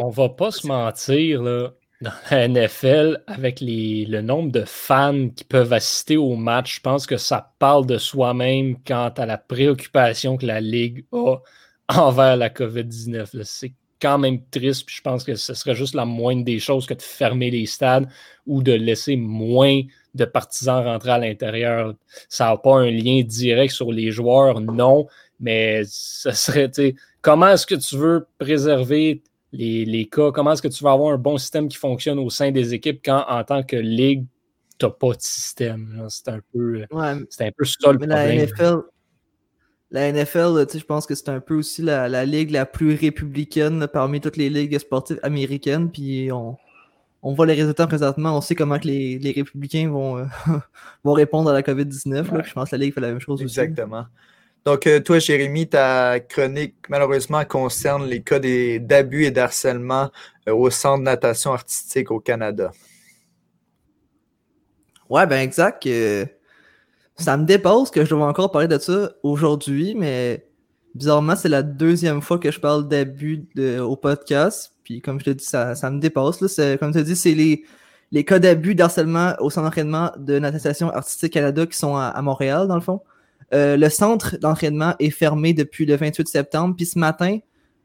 [0.00, 5.28] on va pas se mentir, là, dans la NFL, avec les, le nombre de fans
[5.28, 9.38] qui peuvent assister au match, je pense que ça parle de soi-même quant à la
[9.38, 11.36] préoccupation que la Ligue a
[11.88, 13.42] envers la COVID-19.
[13.44, 14.84] C'est quand même triste.
[14.86, 17.66] Puis je pense que ce serait juste la moindre des choses que de fermer les
[17.66, 18.08] stades
[18.46, 19.80] ou de laisser moins
[20.14, 21.94] de partisans rentrer à l'intérieur.
[22.28, 25.06] Ça n'a pas un lien direct sur les joueurs, non,
[25.40, 26.70] mais ce serait,
[27.22, 30.32] comment est-ce que tu veux préserver les, cas?
[30.32, 33.00] Comment est-ce que tu vas avoir un bon système qui fonctionne au sein des équipes
[33.04, 34.24] quand, en tant que ligue,
[34.78, 36.06] tu n'as pas de système?
[36.08, 36.84] C'est un peu,
[37.30, 38.80] c'est un peu ça le problème la NFL,
[39.92, 44.48] je pense que c'est un peu aussi la, ligue la plus républicaine parmi toutes les
[44.48, 45.90] ligues sportives américaines.
[45.90, 46.56] Puis on,
[47.22, 48.36] voit les résultats présentement.
[48.36, 50.24] On sait comment que les, républicains vont, euh,
[51.04, 52.44] vont répondre à la COVID-19.
[52.44, 54.06] Je pense que la ligue fait la même chose Exactement.
[54.64, 60.10] Donc, euh, toi, Jérémy, ta chronique, malheureusement, concerne les cas d'abus et d'harcèlement
[60.48, 62.70] euh, au Centre de natation artistique au Canada.
[65.10, 65.86] Ouais, ben exact.
[67.22, 70.46] Ça me dépasse que je dois encore parler de ça aujourd'hui, mais
[70.94, 73.48] bizarrement, c'est la deuxième fois que je parle d'abus
[73.80, 74.72] au podcast.
[74.84, 76.40] Puis, comme je te dis, ça, me dépasse.
[76.40, 76.76] Là.
[76.76, 77.64] Comme tu dis, c'est les,
[78.10, 82.68] les cas d'abus, d'harcèlement au centre d'entraînement de natation artistique Canada qui sont à Montréal,
[82.68, 83.00] dans le fond.
[83.54, 86.74] Euh, le centre d'entraînement est fermé depuis le 28 septembre.
[86.76, 87.38] Puis ce matin,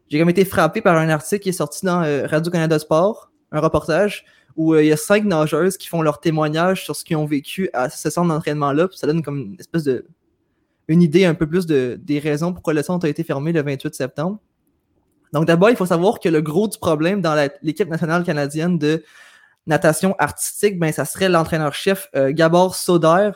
[0.10, 3.60] j'ai comme été frappé par un article qui est sorti dans euh, Radio-Canada Sport, un
[3.60, 4.26] reportage,
[4.58, 7.26] où euh, il y a cinq nageuses qui font leur témoignage sur ce qu'ils ont
[7.26, 8.88] vécu à ce centre d'entraînement-là.
[8.92, 10.06] Ça donne comme une espèce de.
[10.88, 13.62] une idée un peu plus de, des raisons pourquoi le centre a été fermé le
[13.62, 14.40] 28 septembre.
[15.32, 19.04] Donc d'abord, il faut savoir que le gros du problème dans l'équipe nationale canadienne de
[19.68, 23.32] natation artistique, ben, ça serait l'entraîneur-chef Gabor Soder,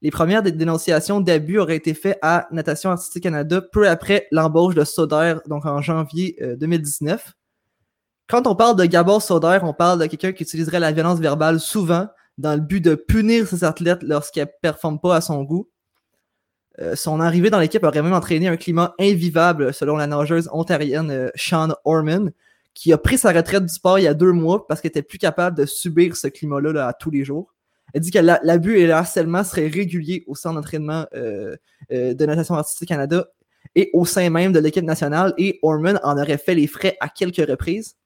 [0.00, 4.84] les premières dénonciations d'abus auraient été faites à Natation Artistique Canada peu après l'embauche de
[4.84, 7.34] Soder, donc en janvier 2019.
[8.28, 11.60] Quand on parle de Gabor Soder, on parle de quelqu'un qui utiliserait la violence verbale
[11.60, 12.08] souvent
[12.38, 15.68] dans le but de punir ses athlètes lorsqu'elles ne performent pas à son goût.
[16.80, 21.10] Euh, son arrivée dans l'équipe aurait même entraîné un climat invivable, selon la nageuse ontarienne
[21.10, 22.32] euh, Sean Orman,
[22.74, 25.02] qui a pris sa retraite du sport il y a deux mois parce qu'elle était
[25.02, 27.54] plus capable de subir ce climat-là à tous les jours.
[27.94, 31.56] Elle dit que l'abus et le harcèlement seraient réguliers au centre d'entraînement euh,
[31.90, 33.28] de Natation Artistique Canada
[33.76, 37.08] et au sein même de l'équipe nationale, et Orman en aurait fait les frais à
[37.08, 37.96] quelques reprises.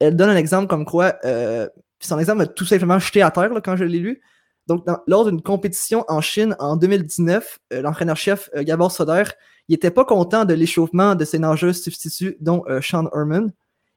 [0.00, 1.68] Elle donne un exemple comme quoi, euh,
[2.00, 4.22] son exemple a tout simplement jeté à terre quand je l'ai lu.
[4.66, 9.24] Donc, lors d'une compétition en Chine en 2019, l'entraîneur-chef Gabor Soder,
[9.68, 13.50] il n'était pas content de l'échauffement de ses nageuses substituts, dont Sean Orman.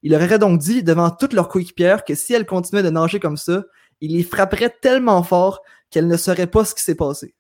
[0.03, 3.37] Il aurait donc dit devant toutes leurs coéquipières que si elles continuaient de nager comme
[3.37, 3.65] ça,
[3.99, 7.35] il les frapperait tellement fort qu'elle ne saurait pas ce qui s'est passé.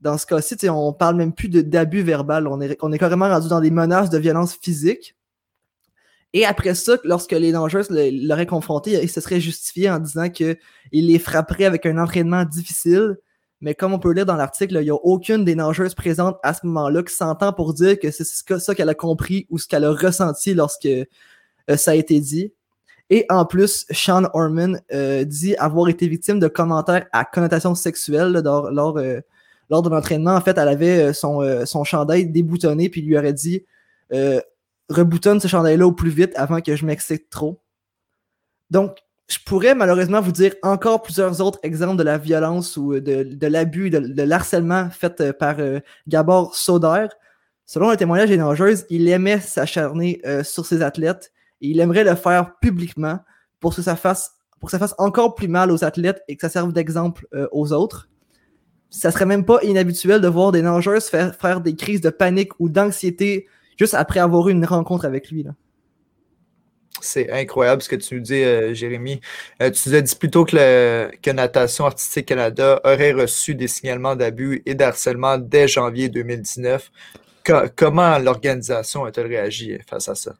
[0.00, 2.46] Dans ce cas-ci, on parle même plus d'abus verbal.
[2.46, 5.16] On est, on est carrément rendu dans des menaces de violence physique.
[6.34, 10.56] Et après ça, lorsque les nageuses l'auraient confronté, il se serait justifié en disant qu'il
[10.92, 13.16] les frapperait avec un entraînement difficile.
[13.60, 16.52] Mais comme on peut lire dans l'article, il n'y a aucune des nageuses présentes à
[16.52, 19.84] ce moment-là qui s'entend pour dire que c'est ça qu'elle a compris ou ce qu'elle
[19.84, 22.52] a ressenti lorsque euh, ça a été dit.
[23.10, 28.32] Et en plus, Sean Orman euh, dit avoir été victime de commentaires à connotation sexuelle
[28.44, 29.20] lors, lors, euh,
[29.70, 30.34] lors, de l'entraînement.
[30.34, 33.64] En fait, elle avait euh, son, son chandail déboutonné, puis lui aurait dit
[34.88, 37.60] reboutonne ce chandail-là au plus vite avant que je m'excite trop.
[38.70, 43.22] Donc, je pourrais malheureusement vous dire encore plusieurs autres exemples de la violence ou de,
[43.22, 45.56] de l'abus, de, l'harcèlement fait par
[46.06, 47.06] Gabor Soder.
[47.64, 51.32] Selon le témoignage des nageuses, il aimait s'acharner sur ses athlètes
[51.64, 53.20] il aimerait le faire publiquement
[53.60, 54.34] pour que ça fasse,
[54.98, 58.08] encore plus mal aux athlètes et que ça serve d'exemple euh, aux autres.
[58.90, 62.52] Ça serait même pas inhabituel de voir des nageuses faire, faire des crises de panique
[62.60, 65.46] ou d'anxiété juste après avoir eu une rencontre avec lui.
[67.00, 69.20] C'est incroyable ce que tu nous dis, euh, Jérémy.
[69.60, 73.68] Euh, tu nous as dit plutôt que, le, que Natation Artistique Canada aurait reçu des
[73.68, 76.90] signalements d'abus et d'harcèlement dès janvier 2019.
[77.76, 80.34] comment l'organisation a-t-elle réagi face à ça?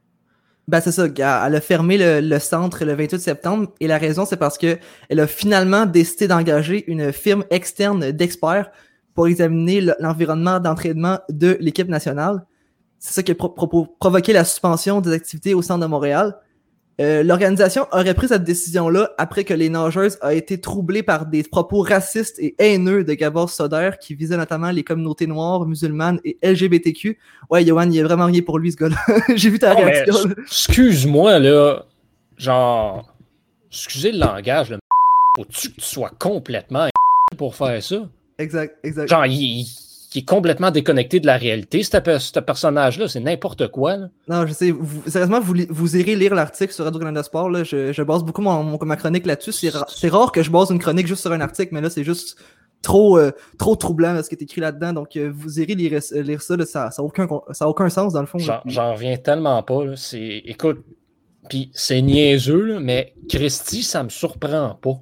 [0.66, 1.04] Ben, c'est ça.
[1.06, 4.78] Elle a fermé le, centre le 28 septembre et la raison, c'est parce que
[5.10, 8.70] elle a finalement décidé d'engager une firme externe d'experts
[9.14, 12.46] pour examiner l'environnement d'entraînement de l'équipe nationale.
[12.98, 16.36] C'est ça qui a provoqué la suspension des activités au centre de Montréal.
[17.00, 21.42] Euh, l'organisation aurait pris cette décision-là après que les nageuses aient été troublées par des
[21.42, 26.36] propos racistes et haineux de Gabor Soder qui visaient notamment les communautés noires, musulmanes et
[26.42, 27.18] LGBTQ.
[27.50, 28.96] Ouais, Johan, il n'y a vraiment rien pour lui, ce gars-là.
[29.34, 30.30] J'ai vu ta réaction.
[30.38, 31.84] Excuse-moi, là.
[32.36, 33.12] Genre,
[33.70, 34.78] excusez le langage, là.
[35.36, 36.88] Faut-tu que tu sois complètement
[37.36, 38.08] pour faire ça?
[38.38, 39.08] Exact, exact.
[39.08, 39.66] Genre, il
[40.14, 43.08] qui est complètement déconnecté de la réalité, ce personnage-là.
[43.08, 43.96] C'est n'importe quoi.
[44.28, 44.72] Non, je sais.
[45.08, 47.50] sérieusement, vous, vous irez lire l'article sur Radio-Canada Sport.
[47.50, 47.64] Là.
[47.64, 49.50] Je, je, base beaucoup mon, ma chronique là-dessus.
[49.50, 52.38] C'est, rare que je base une chronique juste sur un article, mais là, c'est juste
[52.80, 54.92] trop, euh, trop troublant ce qui est écrit là-dedans.
[54.92, 56.64] Donc, euh, vous irez lire, lire ça.
[56.64, 58.38] ça n'a aucun, ça aucun sens, dans le fond.
[58.38, 59.96] J'en reviens tellement pas.
[59.96, 60.84] C'est, écoute,
[61.48, 65.00] puis c'est niaiseux, mais Christy, ça me surprend pas.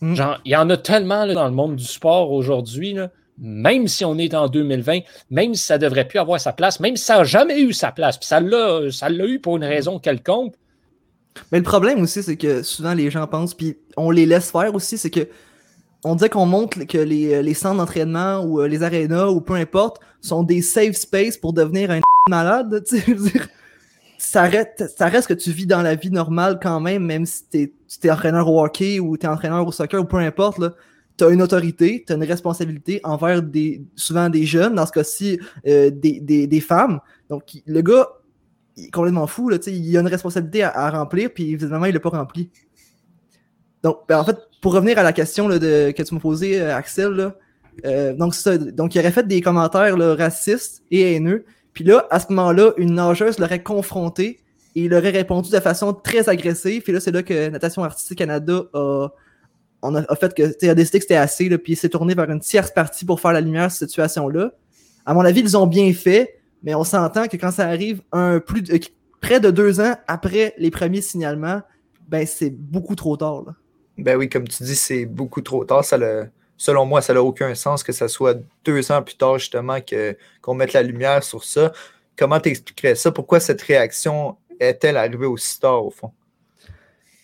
[0.00, 0.14] Hmm.
[0.14, 2.92] Genre, il y en a tellement dans le monde du sport aujourd'hui.
[2.92, 6.80] Là même si on est en 2020, même si ça devrait plus avoir sa place,
[6.80, 9.98] même si ça n'a jamais eu sa place, puis ça l'a, eu pour une raison
[9.98, 10.54] quelconque.
[11.52, 14.74] Mais le problème aussi, c'est que souvent les gens pensent, puis on les laisse faire
[14.74, 15.28] aussi, c'est que
[16.04, 19.54] on dit qu'on montre que les, les centres d'entraînement ou euh, les arénas ou peu
[19.54, 22.84] importe sont des safe space pour devenir un malade.
[24.16, 27.42] Ça, reste, ça reste que tu vis dans la vie normale quand même, même si
[27.50, 27.72] tu
[28.04, 30.58] es, entraîneur au hockey ou tu es entraîneur au soccer ou peu importe.
[30.58, 30.72] Là
[31.18, 34.92] tu as une autorité, tu as une responsabilité envers des, souvent des jeunes, dans ce
[34.92, 37.00] cas-ci, euh, des, des, des, femmes.
[37.28, 38.08] Donc, le gars,
[38.76, 42.00] il est complètement fou, là, il a une responsabilité à, remplir, puis évidemment, il l'a
[42.00, 42.50] pas rempli.
[43.82, 46.60] Donc, ben, en fait, pour revenir à la question là, de, que tu m'as posée,
[46.60, 47.34] euh, Axel, là,
[47.84, 51.44] euh, donc, ça, donc, il aurait fait des commentaires là, racistes et haineux.
[51.72, 54.40] Puis là, à ce moment-là, une nageuse l'aurait confronté
[54.74, 56.82] et il aurait répondu de façon très agressive.
[56.82, 59.08] Puis là, c'est là que Natation Artistique Canada a,
[59.82, 62.40] on a, fait que, a décidé que c'était assez, puis il s'est tourné vers une
[62.40, 64.52] tierce partie pour faire la lumière sur cette situation-là.
[65.06, 68.40] À mon avis, ils ont bien fait, mais on s'entend que quand ça arrive un
[68.40, 68.78] plus de,
[69.20, 71.62] près de deux ans après les premiers signalements,
[72.08, 73.44] ben c'est beaucoup trop tard.
[73.46, 73.54] Là.
[73.98, 75.84] Ben oui, comme tu dis, c'est beaucoup trop tard.
[75.84, 75.98] Ça
[76.56, 80.16] selon moi, ça n'a aucun sens que ça soit deux ans plus tard, justement, que,
[80.42, 81.72] qu'on mette la lumière sur ça.
[82.16, 83.12] Comment t'expliquerais ça?
[83.12, 86.10] Pourquoi cette réaction est-elle arrivée aussi tard, au fond?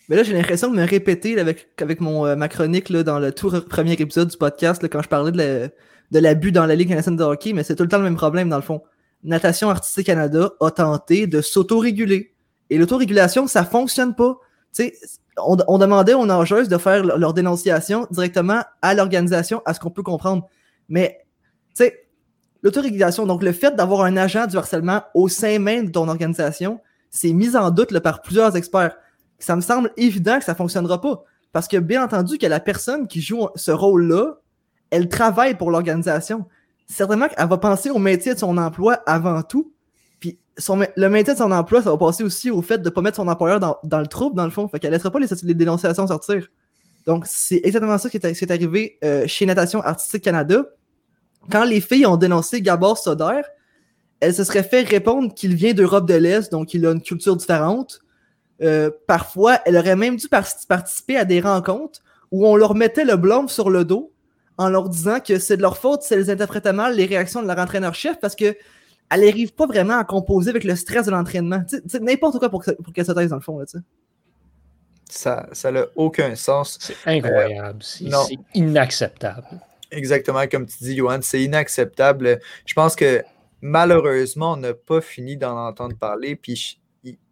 [0.09, 3.19] Mais là, j'ai l'impression de me répéter avec, avec mon, euh, ma chronique là, dans
[3.19, 6.89] le tout premier épisode du podcast là, quand je parlais de l'abus dans la Ligue
[6.89, 8.83] canadienne de hockey, mais c'est tout le temps le même problème dans le fond.
[9.23, 12.33] Natation Artistique Canada a tenté de s'autoréguler.
[12.69, 14.37] Et l'autorégulation, ça fonctionne pas.
[15.37, 19.89] On, on, demandait aux nageuses de faire leur dénonciation directement à l'organisation, à ce qu'on
[19.89, 20.47] peut comprendre.
[20.89, 21.25] Mais,
[21.75, 22.07] tu sais,
[22.61, 26.79] l'autorégulation, donc le fait d'avoir un agent du harcèlement au sein même de ton organisation,
[27.09, 28.95] c'est mis en doute par plusieurs experts
[29.45, 31.23] ça me semble évident que ça ne fonctionnera pas.
[31.51, 34.39] Parce que bien entendu que la personne qui joue ce rôle-là,
[34.89, 36.45] elle travaille pour l'organisation.
[36.87, 39.71] Certainement qu'elle va penser au métier de son emploi avant tout.
[40.19, 42.89] Puis son, le métier de son emploi, ça va passer aussi au fait de ne
[42.89, 44.67] pas mettre son employeur dans, le trouble, dans le fond.
[44.67, 46.47] Fait qu'elle ne laissera pas les, dénonciations sortir.
[47.05, 50.65] Donc, c'est exactement ça qui est, arrivé euh, chez Natation Artistique Canada.
[51.51, 53.41] Quand les filles ont dénoncé Gabor Soder,
[54.21, 57.35] elle se serait fait répondre qu'il vient d'Europe de l'Est, donc il a une culture
[57.35, 57.99] différente.
[58.61, 63.17] Euh, parfois, elle aurait même dû participer à des rencontres où on leur mettait le
[63.17, 64.13] blâme sur le dos
[64.57, 67.47] en leur disant que c'est de leur faute si elles interprétaient mal les réactions de
[67.47, 68.55] leur entraîneur-chef parce que
[69.11, 71.61] elle n'arrive pas vraiment à composer avec le stress de l'entraînement.
[72.01, 73.59] N'importe quoi pour, pour qu'elle se taise dans le fond.
[73.59, 73.65] Là,
[75.09, 76.77] ça n'a aucun sens.
[76.81, 77.79] C'est incroyable.
[77.83, 78.09] c'est
[78.53, 79.45] inacceptable.
[79.91, 82.39] Exactement, comme tu dis, Johan, c'est inacceptable.
[82.65, 83.23] Je pense que
[83.61, 86.35] malheureusement, on n'a pas fini d'en entendre parler.
[86.35, 86.79] Puis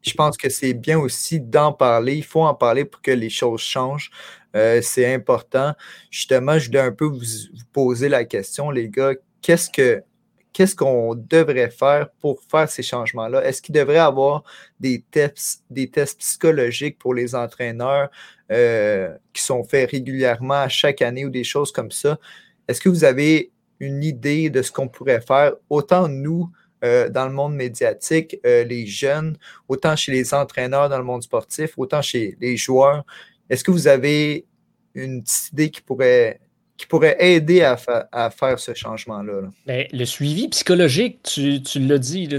[0.04, 2.16] je pense que c'est bien aussi d'en parler.
[2.16, 4.12] Il faut en parler pour que les choses changent.
[4.56, 5.74] Euh, c'est important.
[6.12, 7.24] Justement, je voulais un peu vous,
[7.72, 9.14] poser la question, les gars.
[9.42, 10.04] Qu'est-ce que
[10.52, 13.44] qu'est-ce qu'on devrait faire pour faire ces changements-là?
[13.44, 14.44] Est-ce qu'il devrait avoir
[14.80, 18.10] des tests, des tests psychologiques pour les entraîneurs
[18.52, 22.20] euh, qui sont faits régulièrement à chaque année ou des choses comme ça?
[22.68, 26.50] Est-ce que vous avez une idée de ce qu'on pourrait faire, autant nous,
[26.84, 31.24] euh, dans le monde médiatique, euh, les jeunes, autant chez les entraîneurs dans le monde
[31.24, 33.06] sportif, autant chez les joueurs.
[33.50, 34.46] Est-ce que vous avez
[34.96, 36.40] une petite idée qui pourrait,
[36.78, 37.78] qui pourrait aider à,
[38.12, 39.50] à faire ce changement-là?
[39.66, 42.30] Ben, le suivi psychologique, tu, tu l'as dit,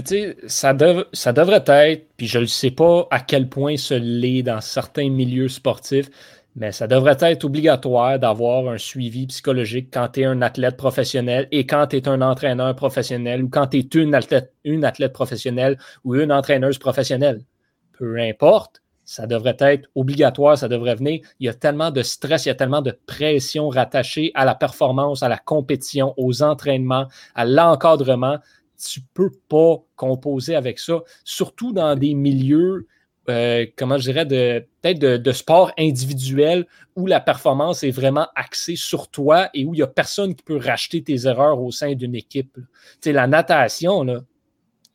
[0.47, 0.75] ça,
[1.13, 5.09] ça devrait être, puis je ne sais pas à quel point ce l'est dans certains
[5.09, 6.09] milieux sportifs,
[6.55, 11.47] mais ça devrait être obligatoire d'avoir un suivi psychologique quand tu es un athlète professionnel
[11.51, 16.15] et quand tu es un entraîneur professionnel ou quand tu es une athlète, professionnelle ou
[16.15, 17.43] une entraîneuse professionnelle.
[17.91, 21.19] Peu importe, ça devrait être obligatoire, ça devrait venir.
[21.39, 24.55] Il y a tellement de stress, il y a tellement de pression rattachée à la
[24.55, 28.37] performance, à la compétition, aux entraînements, à l'encadrement.
[28.81, 32.87] Tu ne peux pas composer avec ça, surtout dans des milieux
[33.29, 39.07] euh, comment je dirais, peut-être de, sport individuel où la performance est vraiment axée sur
[39.07, 42.15] toi et où il n'y a personne qui peut racheter tes erreurs au sein d'une
[42.15, 42.57] équipe.
[43.01, 44.23] Tu la natation,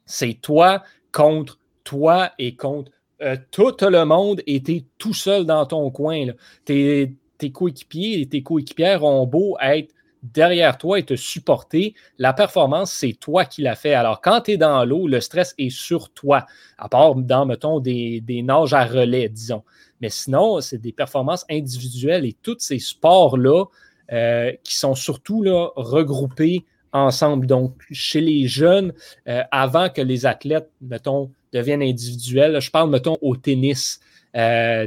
[0.07, 5.45] c'est toi contre toi et contre euh, tout le monde et tu es tout seul
[5.45, 6.27] dans ton coin.
[6.65, 7.17] Tes
[7.53, 11.95] coéquipiers et tes coéquipières ont beau être derrière toi et te supporter.
[12.19, 13.95] La performance, c'est toi qui l'as fait.
[13.95, 16.47] Alors, quand tu es dans l'eau, le stress est sur toi,
[16.79, 19.63] à part dans, mettons, des, des nages à relais, disons.
[20.01, 23.65] Mais sinon, c'est des performances individuelles et tous ces sports-là
[24.13, 25.45] euh, qui sont surtout
[25.77, 27.47] regroupés ensemble.
[27.47, 28.93] Donc, chez les jeunes,
[29.29, 34.01] euh, avant que les athlètes, mettons, deviennent individuels, je parle, mettons, au tennis.
[34.37, 34.87] Euh,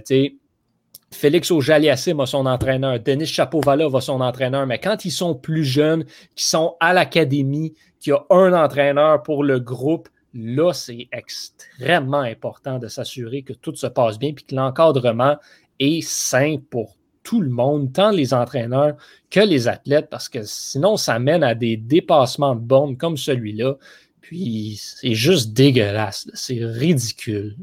[1.13, 5.63] Félix Ojaliassim a son entraîneur, Denis Chapovala va son entraîneur, mais quand ils sont plus
[5.63, 12.21] jeunes, qui sont à l'académie, qui a un entraîneur pour le groupe, là, c'est extrêmement
[12.21, 15.37] important de s'assurer que tout se passe bien puis que l'encadrement
[15.79, 18.95] est sain pour tout le monde, tant les entraîneurs
[19.29, 23.77] que les athlètes, parce que sinon, ça mène à des dépassements de bornes comme celui-là.
[24.19, 26.29] Puis c'est juste dégueulasse.
[26.33, 27.55] C'est ridicule.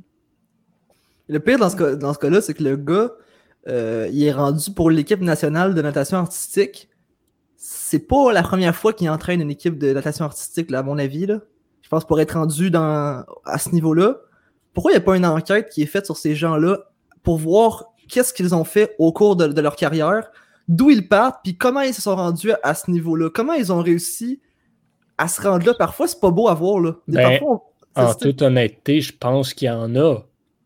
[1.28, 3.10] Le pire dans ce cas-là, c'est que le gars,
[3.68, 6.88] euh, il est rendu pour l'équipe nationale de natation artistique.
[7.56, 10.98] C'est pas la première fois qu'il entraîne une équipe de natation artistique, là, à mon
[10.98, 11.26] avis.
[11.26, 11.40] Là.
[11.82, 14.16] Je pense pour être rendu dans, à ce niveau-là.
[14.72, 16.78] Pourquoi il n'y a pas une enquête qui est faite sur ces gens-là
[17.22, 20.30] pour voir qu'est-ce qu'ils ont fait au cours de, de leur carrière,
[20.68, 23.82] d'où ils partent, puis comment ils se sont rendus à, ce niveau-là, comment ils ont
[23.82, 24.40] réussi
[25.18, 25.74] à se rendre là?
[25.74, 26.80] Parfois, c'est pas beau à voir.
[26.80, 26.96] Là.
[27.08, 27.40] Ben,
[27.96, 30.20] en toute honnêteté, je pense qu'il y en a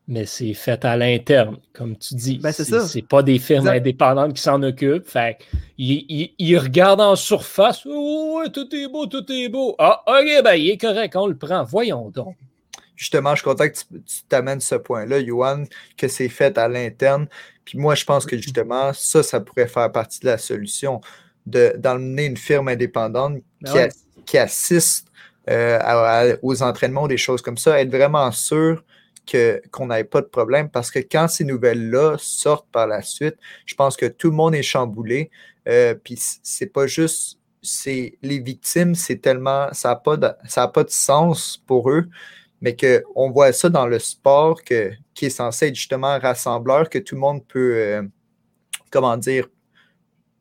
[0.07, 2.39] mais c'est fait à l'interne, comme tu dis.
[2.39, 2.85] Ben, c'est ça.
[3.09, 5.07] Pas des firmes indépendantes qui s'en occupent.
[5.07, 5.39] Fait
[5.79, 7.87] ils, regardent en surface.
[7.87, 9.75] Oh, ouais, tout est beau, tout est beau.
[9.79, 11.65] Ah, ok, ben, il est correct, on le prend.
[11.65, 12.37] Voyons donc.
[12.97, 15.65] Justement, je suis content que tu t'amènes ce point-là, Johan,
[15.97, 17.27] que c'est fait à l'interne.
[17.65, 21.01] Puis moi, je pense que justement, ça, ça pourrait faire partie de la solution
[21.47, 23.89] d'emmener une firme indépendante ben
[24.25, 25.09] qui, assiste
[25.51, 28.83] euh, aux entraînements, des choses comme ça, être vraiment sûr
[29.31, 33.75] qu'on n'avait pas de problème parce que quand ces nouvelles-là sortent par la suite, je
[33.75, 35.31] pense que tout le monde est chamboulé.
[35.69, 40.29] Euh, puis c'est pas juste c'est les victimes, c'est tellement ça n'a pas, de,
[40.73, 42.09] pas de sens pour eux,
[42.61, 46.99] mais qu'on voit ça dans le sport que, qui est censé être justement rassembleur, que
[46.99, 48.03] tout le monde peut, euh,
[48.91, 49.49] comment dire,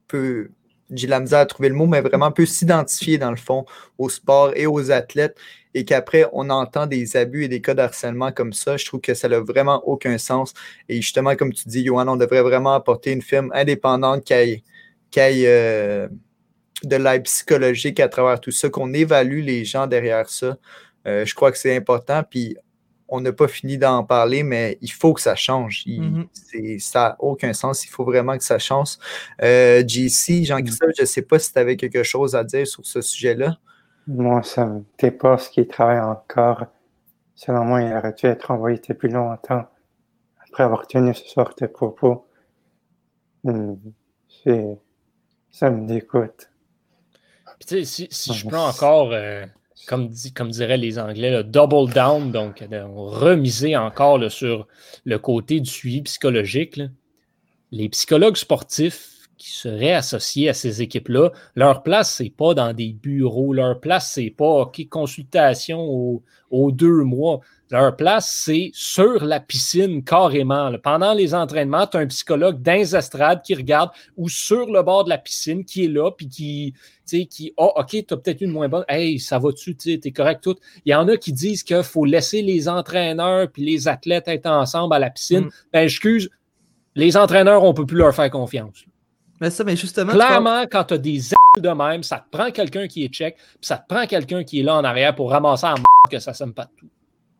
[0.07, 0.51] peut,
[0.95, 3.65] j'ai la misère à trouver le mot, mais vraiment peut s'identifier dans le fond
[3.97, 5.37] au sport et aux athlètes
[5.73, 9.01] et qu'après, on entend des abus et des cas de harcèlement comme ça, je trouve
[9.01, 10.53] que ça n'a vraiment aucun sens.
[10.89, 14.63] Et justement, comme tu dis, Johan, on devrait vraiment apporter une firme indépendante qui ait,
[15.17, 16.07] euh,
[16.83, 20.57] de l'aide psychologique à travers tout ça, qu'on évalue les gens derrière ça.
[21.07, 22.23] Euh, je crois que c'est important.
[22.29, 22.55] Puis
[23.13, 25.83] on n'a pas fini d'en parler, mais il faut que ça change.
[25.85, 26.79] Mm-hmm.
[26.79, 27.85] Ça n'a aucun sens.
[27.85, 28.97] Il faut vraiment que ça change.
[29.43, 32.83] Euh, JC, Jean-Christophe, je ne sais pas si tu avais quelque chose à dire sur
[32.83, 33.59] ce sujet-là.
[34.07, 36.65] Moi, ça me dépasse qu'il travaille encore.
[37.35, 39.67] Selon moi, il aurait dû être envoyé depuis longtemps
[40.41, 42.25] après avoir tenu ce sorte de propos.
[43.43, 43.75] Hmm,
[45.51, 46.49] ça me dégoûte.
[47.61, 49.45] si, si je prends encore, euh,
[49.87, 54.67] comme, diraient les Anglais, le double down, donc remiser encore sur
[55.05, 56.81] le côté du suivi psychologique,
[57.71, 62.93] les psychologues sportifs qui seraient associés à ces équipes-là, leur place, c'est pas dans des
[62.93, 66.21] bureaux, leur place, c'est pas OK, consultation
[66.51, 67.41] aux, deux mois.
[67.73, 70.71] Leur place, c'est sur la piscine carrément.
[70.83, 75.05] Pendant les entraînements, tu as un psychologue dans estrades qui regarde ou sur le bord
[75.05, 76.75] de la piscine qui est là, puis qui,
[77.07, 78.85] qui oh, OK, tu as peut-être une moins bonne.
[78.87, 80.55] Hey, ça va-tu, tu es correct tout.
[80.85, 84.45] Il y en a qui disent qu'il faut laisser les entraîneurs puis les athlètes être
[84.45, 85.45] ensemble à la piscine.
[85.45, 85.51] Mm.
[85.73, 86.29] Ben, excuse,
[86.93, 88.85] les entraîneurs, on ne peut plus leur faire confiance.
[89.41, 90.13] Mais ça, mais justement.
[90.13, 91.21] Clairement, quand tu as des
[91.59, 94.59] de même, ça te prend quelqu'un qui est check, puis ça te prend quelqu'un qui
[94.59, 95.75] est là en arrière pour ramasser en
[96.11, 96.89] que ça ne pas de tout.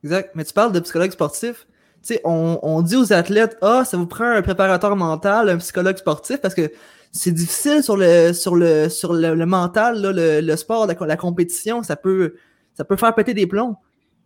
[0.04, 0.32] Exact.
[0.36, 1.68] Mais tu parles de psychologue sportif.
[2.02, 5.58] Tu sais, on, on, dit aux athlètes, ah, ça vous prend un préparateur mental, un
[5.58, 6.72] psychologue sportif, parce que
[7.12, 11.82] c'est difficile sur le, sur le, sur le, mental, là, le, le, sport, la, compétition,
[11.82, 12.36] ça peut,
[12.74, 13.78] ça peut faire péter des plombs.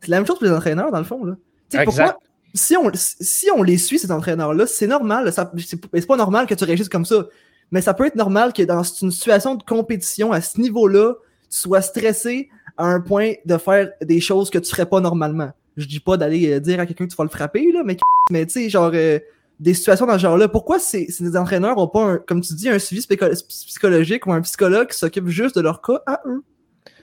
[0.02, 1.24] C'est la même chose pour les entraîneurs, dans le fond.
[1.24, 1.36] Là.
[1.74, 1.86] Exact.
[1.86, 2.18] Pourquoi,
[2.56, 5.32] si on, si on les suit, ces entraîneurs-là, c'est normal.
[5.58, 7.26] C'est pas normal que tu réagisses comme ça
[7.72, 11.14] mais ça peut être normal que dans une situation de compétition à ce niveau-là,
[11.50, 15.52] tu sois stressé à un point de faire des choses que tu ferais pas normalement.
[15.78, 17.98] Je dis pas d'aller euh, dire à quelqu'un que tu vas le frapper, là, mais,
[18.30, 19.20] mais tu sais, genre, euh,
[19.60, 20.48] des situations dans ce genre-là.
[20.48, 23.06] Pourquoi ces, ces entraîneurs ont pas, comme tu dis, un suivi
[23.48, 26.44] psychologique ou un psychologue qui s'occupe juste de leur cas à eux?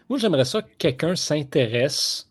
[0.08, 2.28] Moi, j'aimerais ça que quelqu'un s'intéresse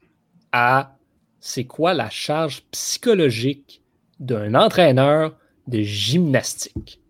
[0.51, 0.95] à
[1.39, 3.81] c'est quoi la charge psychologique
[4.19, 5.35] d'un entraîneur
[5.67, 7.01] de gymnastique.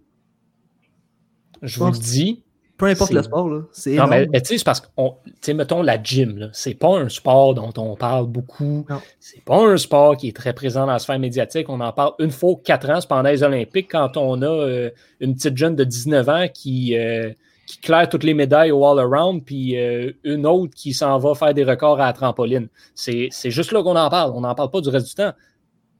[1.62, 2.43] Je vous le dis.
[2.84, 3.62] Peu importe le sport, là.
[3.88, 7.08] Non, mais tu sais, c'est parce que, tu sais, mettons la gym, c'est pas un
[7.08, 8.86] sport dont on parle beaucoup.
[9.20, 11.70] C'est pas un sport qui est très présent dans la sphère médiatique.
[11.70, 14.90] On en parle une fois quatre ans, pendant les Olympiques, quand on a euh,
[15.22, 17.32] une petite jeune de 19 ans qui, euh,
[17.68, 21.54] qui claire toutes les médailles au all-around, puis euh, une autre qui s'en va faire
[21.54, 22.68] des records à la trampoline.
[22.96, 24.34] C'est juste là qu'on en parle.
[24.36, 25.32] On n'en parle pas du reste du temps.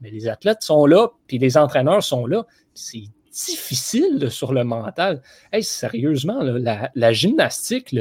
[0.02, 2.46] Mais les athlètes sont là, puis les entraîneurs sont là.
[2.74, 3.04] C'est
[3.34, 5.22] difficile sur le mental.
[5.52, 7.96] Hey, sérieusement, la, gymnastique,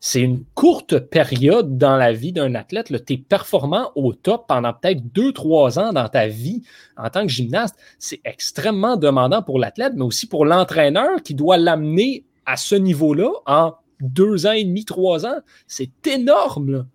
[0.00, 2.92] c'est une courte période dans la vie d'un athlète.
[3.06, 6.62] Tu es performant au top pendant peut-être deux, trois ans dans ta vie
[6.96, 7.76] en tant que gymnaste.
[7.98, 13.30] C'est extrêmement demandant pour l'athlète, mais aussi pour l'entraîneur qui doit l'amener à ce niveau-là
[13.46, 15.38] en deux ans et demi, trois ans.
[15.66, 16.86] C'est énorme.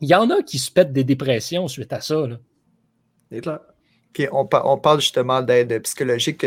[0.00, 2.26] Il y en a qui se pètent des dépressions suite à ça.
[3.30, 3.60] C'est clair
[4.32, 6.46] on, parle justement d'aide psychologique,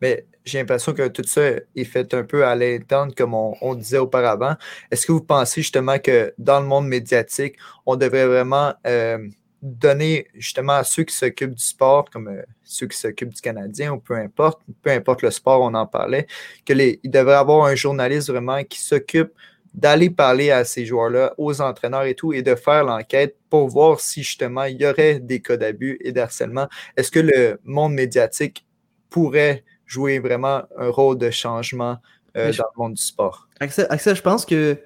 [0.00, 1.42] mais j'ai l'impression que tout ça
[1.76, 4.56] est fait un peu à l'interne, comme on, disait auparavant.
[4.90, 7.56] Est-ce que vous pensez justement que dans le monde médiatique,
[7.86, 9.18] on devrait vraiment euh,
[9.62, 13.92] donner justement à ceux qui s'occupent du sport, comme euh, ceux qui s'occupent du Canadien
[13.92, 16.26] ou peu importe, peu importe le sport, on en parlait,
[16.64, 19.32] que les, il devrait avoir un journaliste vraiment qui s'occupe
[19.74, 24.00] d'aller parler à ces joueurs-là, aux entraîneurs et tout, et de faire l'enquête pour voir
[24.00, 26.68] si justement il y aurait des cas d'abus et d'harcèlement.
[26.96, 28.66] Est-ce que le monde médiatique
[29.10, 31.98] pourrait jouer vraiment un rôle de changement
[32.36, 33.48] euh, dans le monde du sport?
[33.60, 34.78] Axel, Axel, je pense que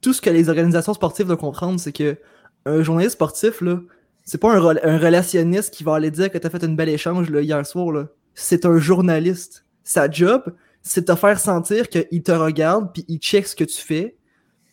[0.00, 2.16] tout ce que les organisations sportives doivent comprendre, c'est que
[2.66, 3.80] un journaliste sportif, là,
[4.24, 6.88] c'est pas un, un, relationniste qui va aller dire que tu as fait une belle
[6.88, 7.92] échange là, hier soir.
[7.92, 8.08] Là.
[8.34, 9.64] C'est un journaliste.
[9.84, 10.42] Sa job,
[10.82, 14.16] c'est de te faire sentir qu'il te regarde puis il check ce que tu fais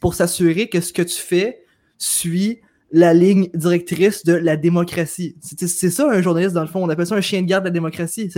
[0.04, 1.64] pour s'assurer que ce que tu fais
[1.98, 2.60] suit
[2.92, 5.38] la ligne directrice de la démocratie.
[5.42, 6.84] C'est ça un journaliste dans le fond.
[6.84, 8.30] On appelle ça un chien de garde de la démocratie.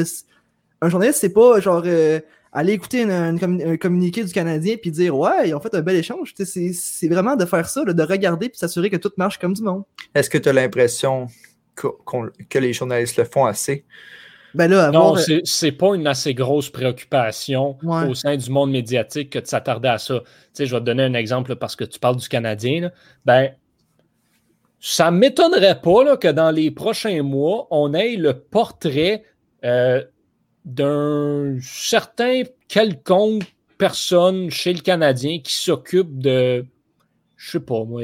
[0.79, 2.19] Un journaliste, c'est pas genre euh,
[2.53, 6.35] aller écouter un communiqué du Canadien puis dire ouais, ils ont fait un bel échange.
[6.37, 9.85] C'est vraiment de faire ça, de regarder puis s'assurer que tout marche comme du monde.
[10.13, 11.25] Est-ce que tu as l'impression
[11.73, 13.85] que, les journalistes le font assez?
[14.55, 19.39] Ben là, non, c'est pas une assez grosse préoccupation au sein du monde médiatique que
[19.39, 20.21] de s'attarder à ça.
[20.57, 22.91] je vais te donner un exemple parce que tu parles du Canadien.
[23.25, 23.51] Ben,
[24.79, 29.23] ça ne m'étonnerait pas que dans les prochains mois, on ait le portrait
[29.63, 30.03] euh,
[30.63, 33.43] d'un certain quelconque
[33.77, 36.65] personne chez le Canadien qui s'occupe de,
[37.35, 38.03] je sais pas moi,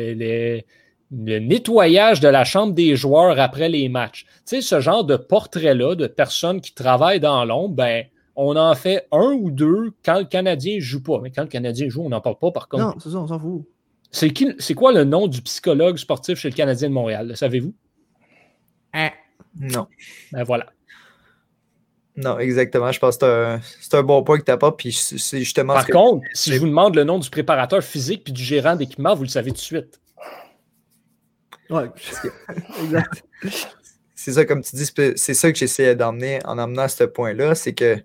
[1.12, 4.26] le nettoyage de la chambre des joueurs après les matchs.
[4.46, 8.06] Tu sais, ce genre de portrait-là de personnes qui travaillent dans l'ombre, ben,
[8.36, 11.20] on en fait un ou deux quand le Canadien joue pas.
[11.22, 12.84] Mais quand le Canadien joue, on n'en parle pas par contre.
[12.84, 13.66] Non, c'est ça, on s'en fout.
[14.12, 17.30] C'est, quoi le nom du psychologue sportif chez le Canadien de Montréal?
[17.30, 17.74] Le savez-vous?
[18.94, 19.12] Ah,
[19.60, 19.88] non.
[20.34, 20.68] Ben voilà.
[22.18, 22.92] Non, exactement.
[22.92, 24.72] Je pense que c'est un, bon point que tu pas.
[24.74, 25.74] Puis c'est justement.
[25.74, 29.16] Par contre, si je vous demande le nom du préparateur physique puis du gérant d'équipement,
[29.16, 30.01] vous le savez tout de suite.
[31.72, 31.90] Ouais,
[32.84, 33.24] exact.
[34.14, 37.56] C'est ça, comme tu dis, c'est ça que j'essayais d'emmener en amenant à ce point-là.
[37.56, 37.98] C'est que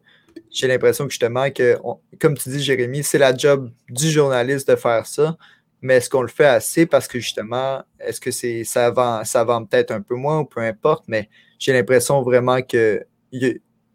[0.51, 1.77] j'ai l'impression que justement, que,
[2.21, 5.37] comme tu dis, Jérémy, c'est la job du journaliste de faire ça.
[5.83, 9.45] Mais est-ce qu'on le fait assez parce que justement, est-ce que c'est ça vend, ça
[9.45, 13.05] vend peut-être un peu moins ou peu importe, mais j'ai l'impression vraiment que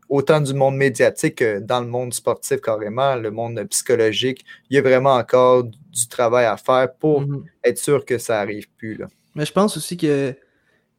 [0.07, 4.77] autant du monde médiatique que dans le monde sportif carrément, le monde psychologique, il y
[4.77, 7.45] a vraiment encore du travail à faire pour mhm.
[7.63, 8.95] être sûr que ça n'arrive plus.
[8.95, 9.07] Là.
[9.35, 10.35] Mais je pense aussi que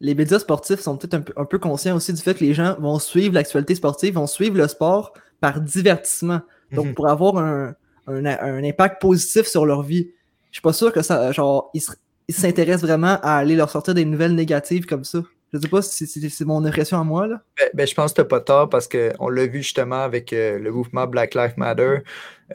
[0.01, 2.99] les médias sportifs sont peut-être un, peu conscients aussi du fait que les gens vont
[2.99, 6.41] suivre l'actualité sportive, vont suivre le sport par divertissement.
[6.73, 6.95] Donc, mhm.
[6.95, 7.75] pour avoir un,
[8.07, 10.11] impact positif sur leur vie.
[10.51, 14.05] Je suis pas sûr que ça, genre, ils s'intéressent vraiment à aller leur sortir des
[14.05, 15.23] nouvelles négatives comme ça.
[15.53, 17.27] Je ne sais pas si c'est mon impression à moi.
[17.27, 17.43] Là.
[17.59, 20.33] Ben, ben je pense que tu n'as pas tort parce qu'on l'a vu justement avec
[20.33, 21.99] euh, le mouvement Black Lives Matter,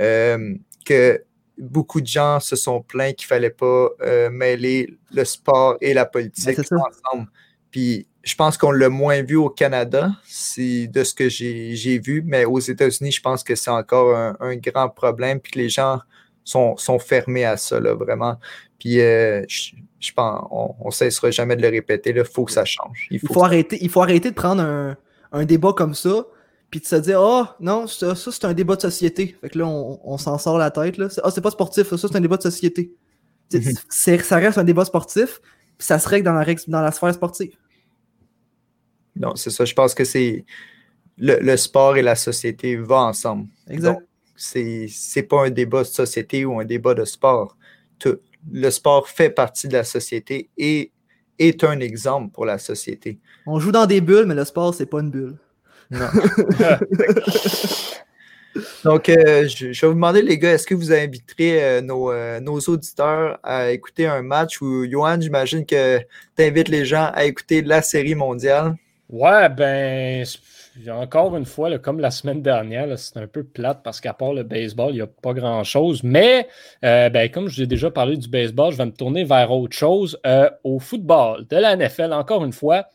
[0.01, 1.21] euh, que
[1.58, 5.93] beaucoup de gens se sont plaints qu'il ne fallait pas euh, mêler le sport et
[5.93, 7.28] la politique ben, ensemble.
[7.72, 12.24] Puis je pense qu'on l'a moins vu au Canada, c'est de ce que j'ai vu,
[12.26, 15.99] mais aux États-Unis, je pense que c'est encore un, grand problème, puis que les gens
[16.43, 18.38] sont, sont fermés à ça, là, vraiment.
[18.80, 22.14] Puis je, je pense, on, ne cessera jamais de le répéter.
[22.16, 23.08] Il faut que ça change.
[23.12, 24.95] Il faut, arrêter, il faut arrêter de prendre
[25.32, 26.26] un, débat comme ça,
[26.70, 29.36] puis de se dire, oh non, ça, c'est un débat de société.
[29.41, 30.97] Fait que là, on, s'en sort la tête.
[30.97, 31.07] Là.
[31.24, 32.91] Ah, c'est pas sportif, ça, c'est un débat de société.
[33.53, 33.74] Mhm.
[33.89, 35.39] ça reste un débat sportif,
[35.78, 37.55] puis ça se règle dans la, dans la sphère sportive.
[39.15, 39.63] Non, c'est ça.
[39.63, 40.45] Je pense que c'est
[41.18, 43.47] le, sport et la société vont ensemble.
[43.70, 44.01] Exact.
[44.36, 47.57] C'est pas un débat de société ou un débat de sport.
[47.97, 48.20] Tout,
[48.51, 50.91] le sport fait partie de la société et
[51.39, 53.20] est un exemple pour la société.
[53.45, 55.38] On joue dans des bulles, mais le sport, c'est pas une bulle.
[55.91, 56.07] Non.
[58.83, 62.59] Donc, euh, je, vais vous demander, les gars, est-ce que vous inviterez euh, euh, nos,
[62.59, 65.99] auditeurs à écouter un match où, Johan, j'imagine que
[66.35, 68.75] tu invites les gens à écouter la série mondiale?
[69.09, 70.25] Ouais, ben,
[70.89, 74.43] encore une fois, comme la semaine dernière, c'est un peu plate parce qu'à part le
[74.43, 76.03] baseball, il n'y a pas grand-chose.
[76.03, 76.47] Mais
[76.83, 80.19] euh, ben, comme j'ai déjà parlé du baseball, je vais me tourner vers autre chose.
[80.25, 82.85] Euh, au football de la NFL, encore une fois,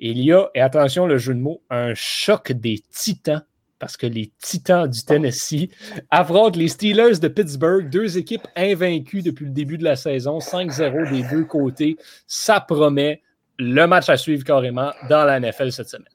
[0.00, 3.44] il y a, et attention le jeu de mots, un choc des titans
[3.80, 5.70] parce que les Titans du Tennessee
[6.10, 11.10] affrontent les Steelers de Pittsburgh, deux équipes invaincues depuis le début de la saison, 5-0
[11.10, 11.96] des deux côtés.
[12.26, 13.22] Ça promet
[13.58, 16.12] le match à suivre carrément dans la NFL cette semaine.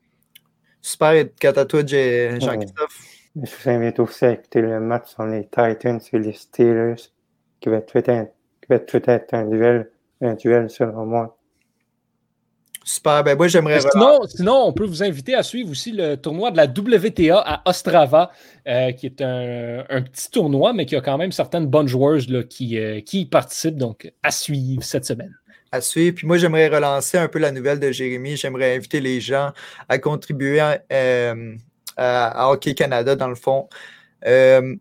[0.80, 3.02] Super, quant à toi, Jean-Christophe.
[3.36, 6.96] Je vous invite aussi à écouter le match sur les Titans et les Steelers,
[7.60, 7.96] qui va être
[9.10, 9.90] être un duel,
[10.22, 11.38] un duel selon moi.
[12.88, 13.82] Super, ben moi j'aimerais.
[13.82, 17.68] Sinon, sinon, on peut vous inviter à suivre aussi le tournoi de la WTA à
[17.68, 18.30] Ostrava,
[18.68, 22.44] euh, qui est un, petit tournoi, mais qui a quand même certaines bonnes joueuses là,
[22.44, 25.36] qui, euh, qui y participent, donc à suivre cette semaine.
[25.72, 26.16] à suivre.
[26.16, 28.38] Puis moi, j'aimerais relancer un peu la nouvelle de Jérémy.
[28.38, 29.52] J'aimerais inviter les gens
[29.90, 30.62] à contribuer
[30.92, 31.56] euh,
[31.98, 33.68] à, Hockey Canada, dans le fond,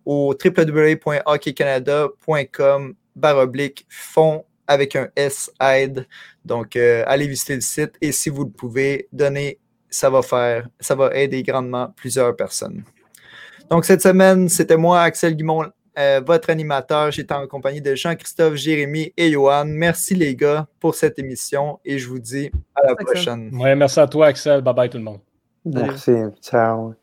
[0.04, 6.06] au www.hockeycanada.com baroblique fonds avec un S aide.
[6.44, 9.58] Donc, euh, allez visiter le site et si vous le pouvez, donnez,
[9.90, 12.84] ça va faire, ça va aider grandement plusieurs personnes.
[13.70, 17.10] Donc, cette semaine, c'était moi, Axel Guimont, euh, votre animateur.
[17.10, 19.64] J'étais en compagnie de Jean-Christophe, Jérémy et Johan.
[19.66, 23.50] Merci les gars pour cette émission et je vous dis à la prochaine.
[23.52, 24.60] merci à toi, Axel.
[24.60, 25.20] Bye bye tout le monde.
[25.64, 26.12] Merci.
[26.42, 26.94] Ciao.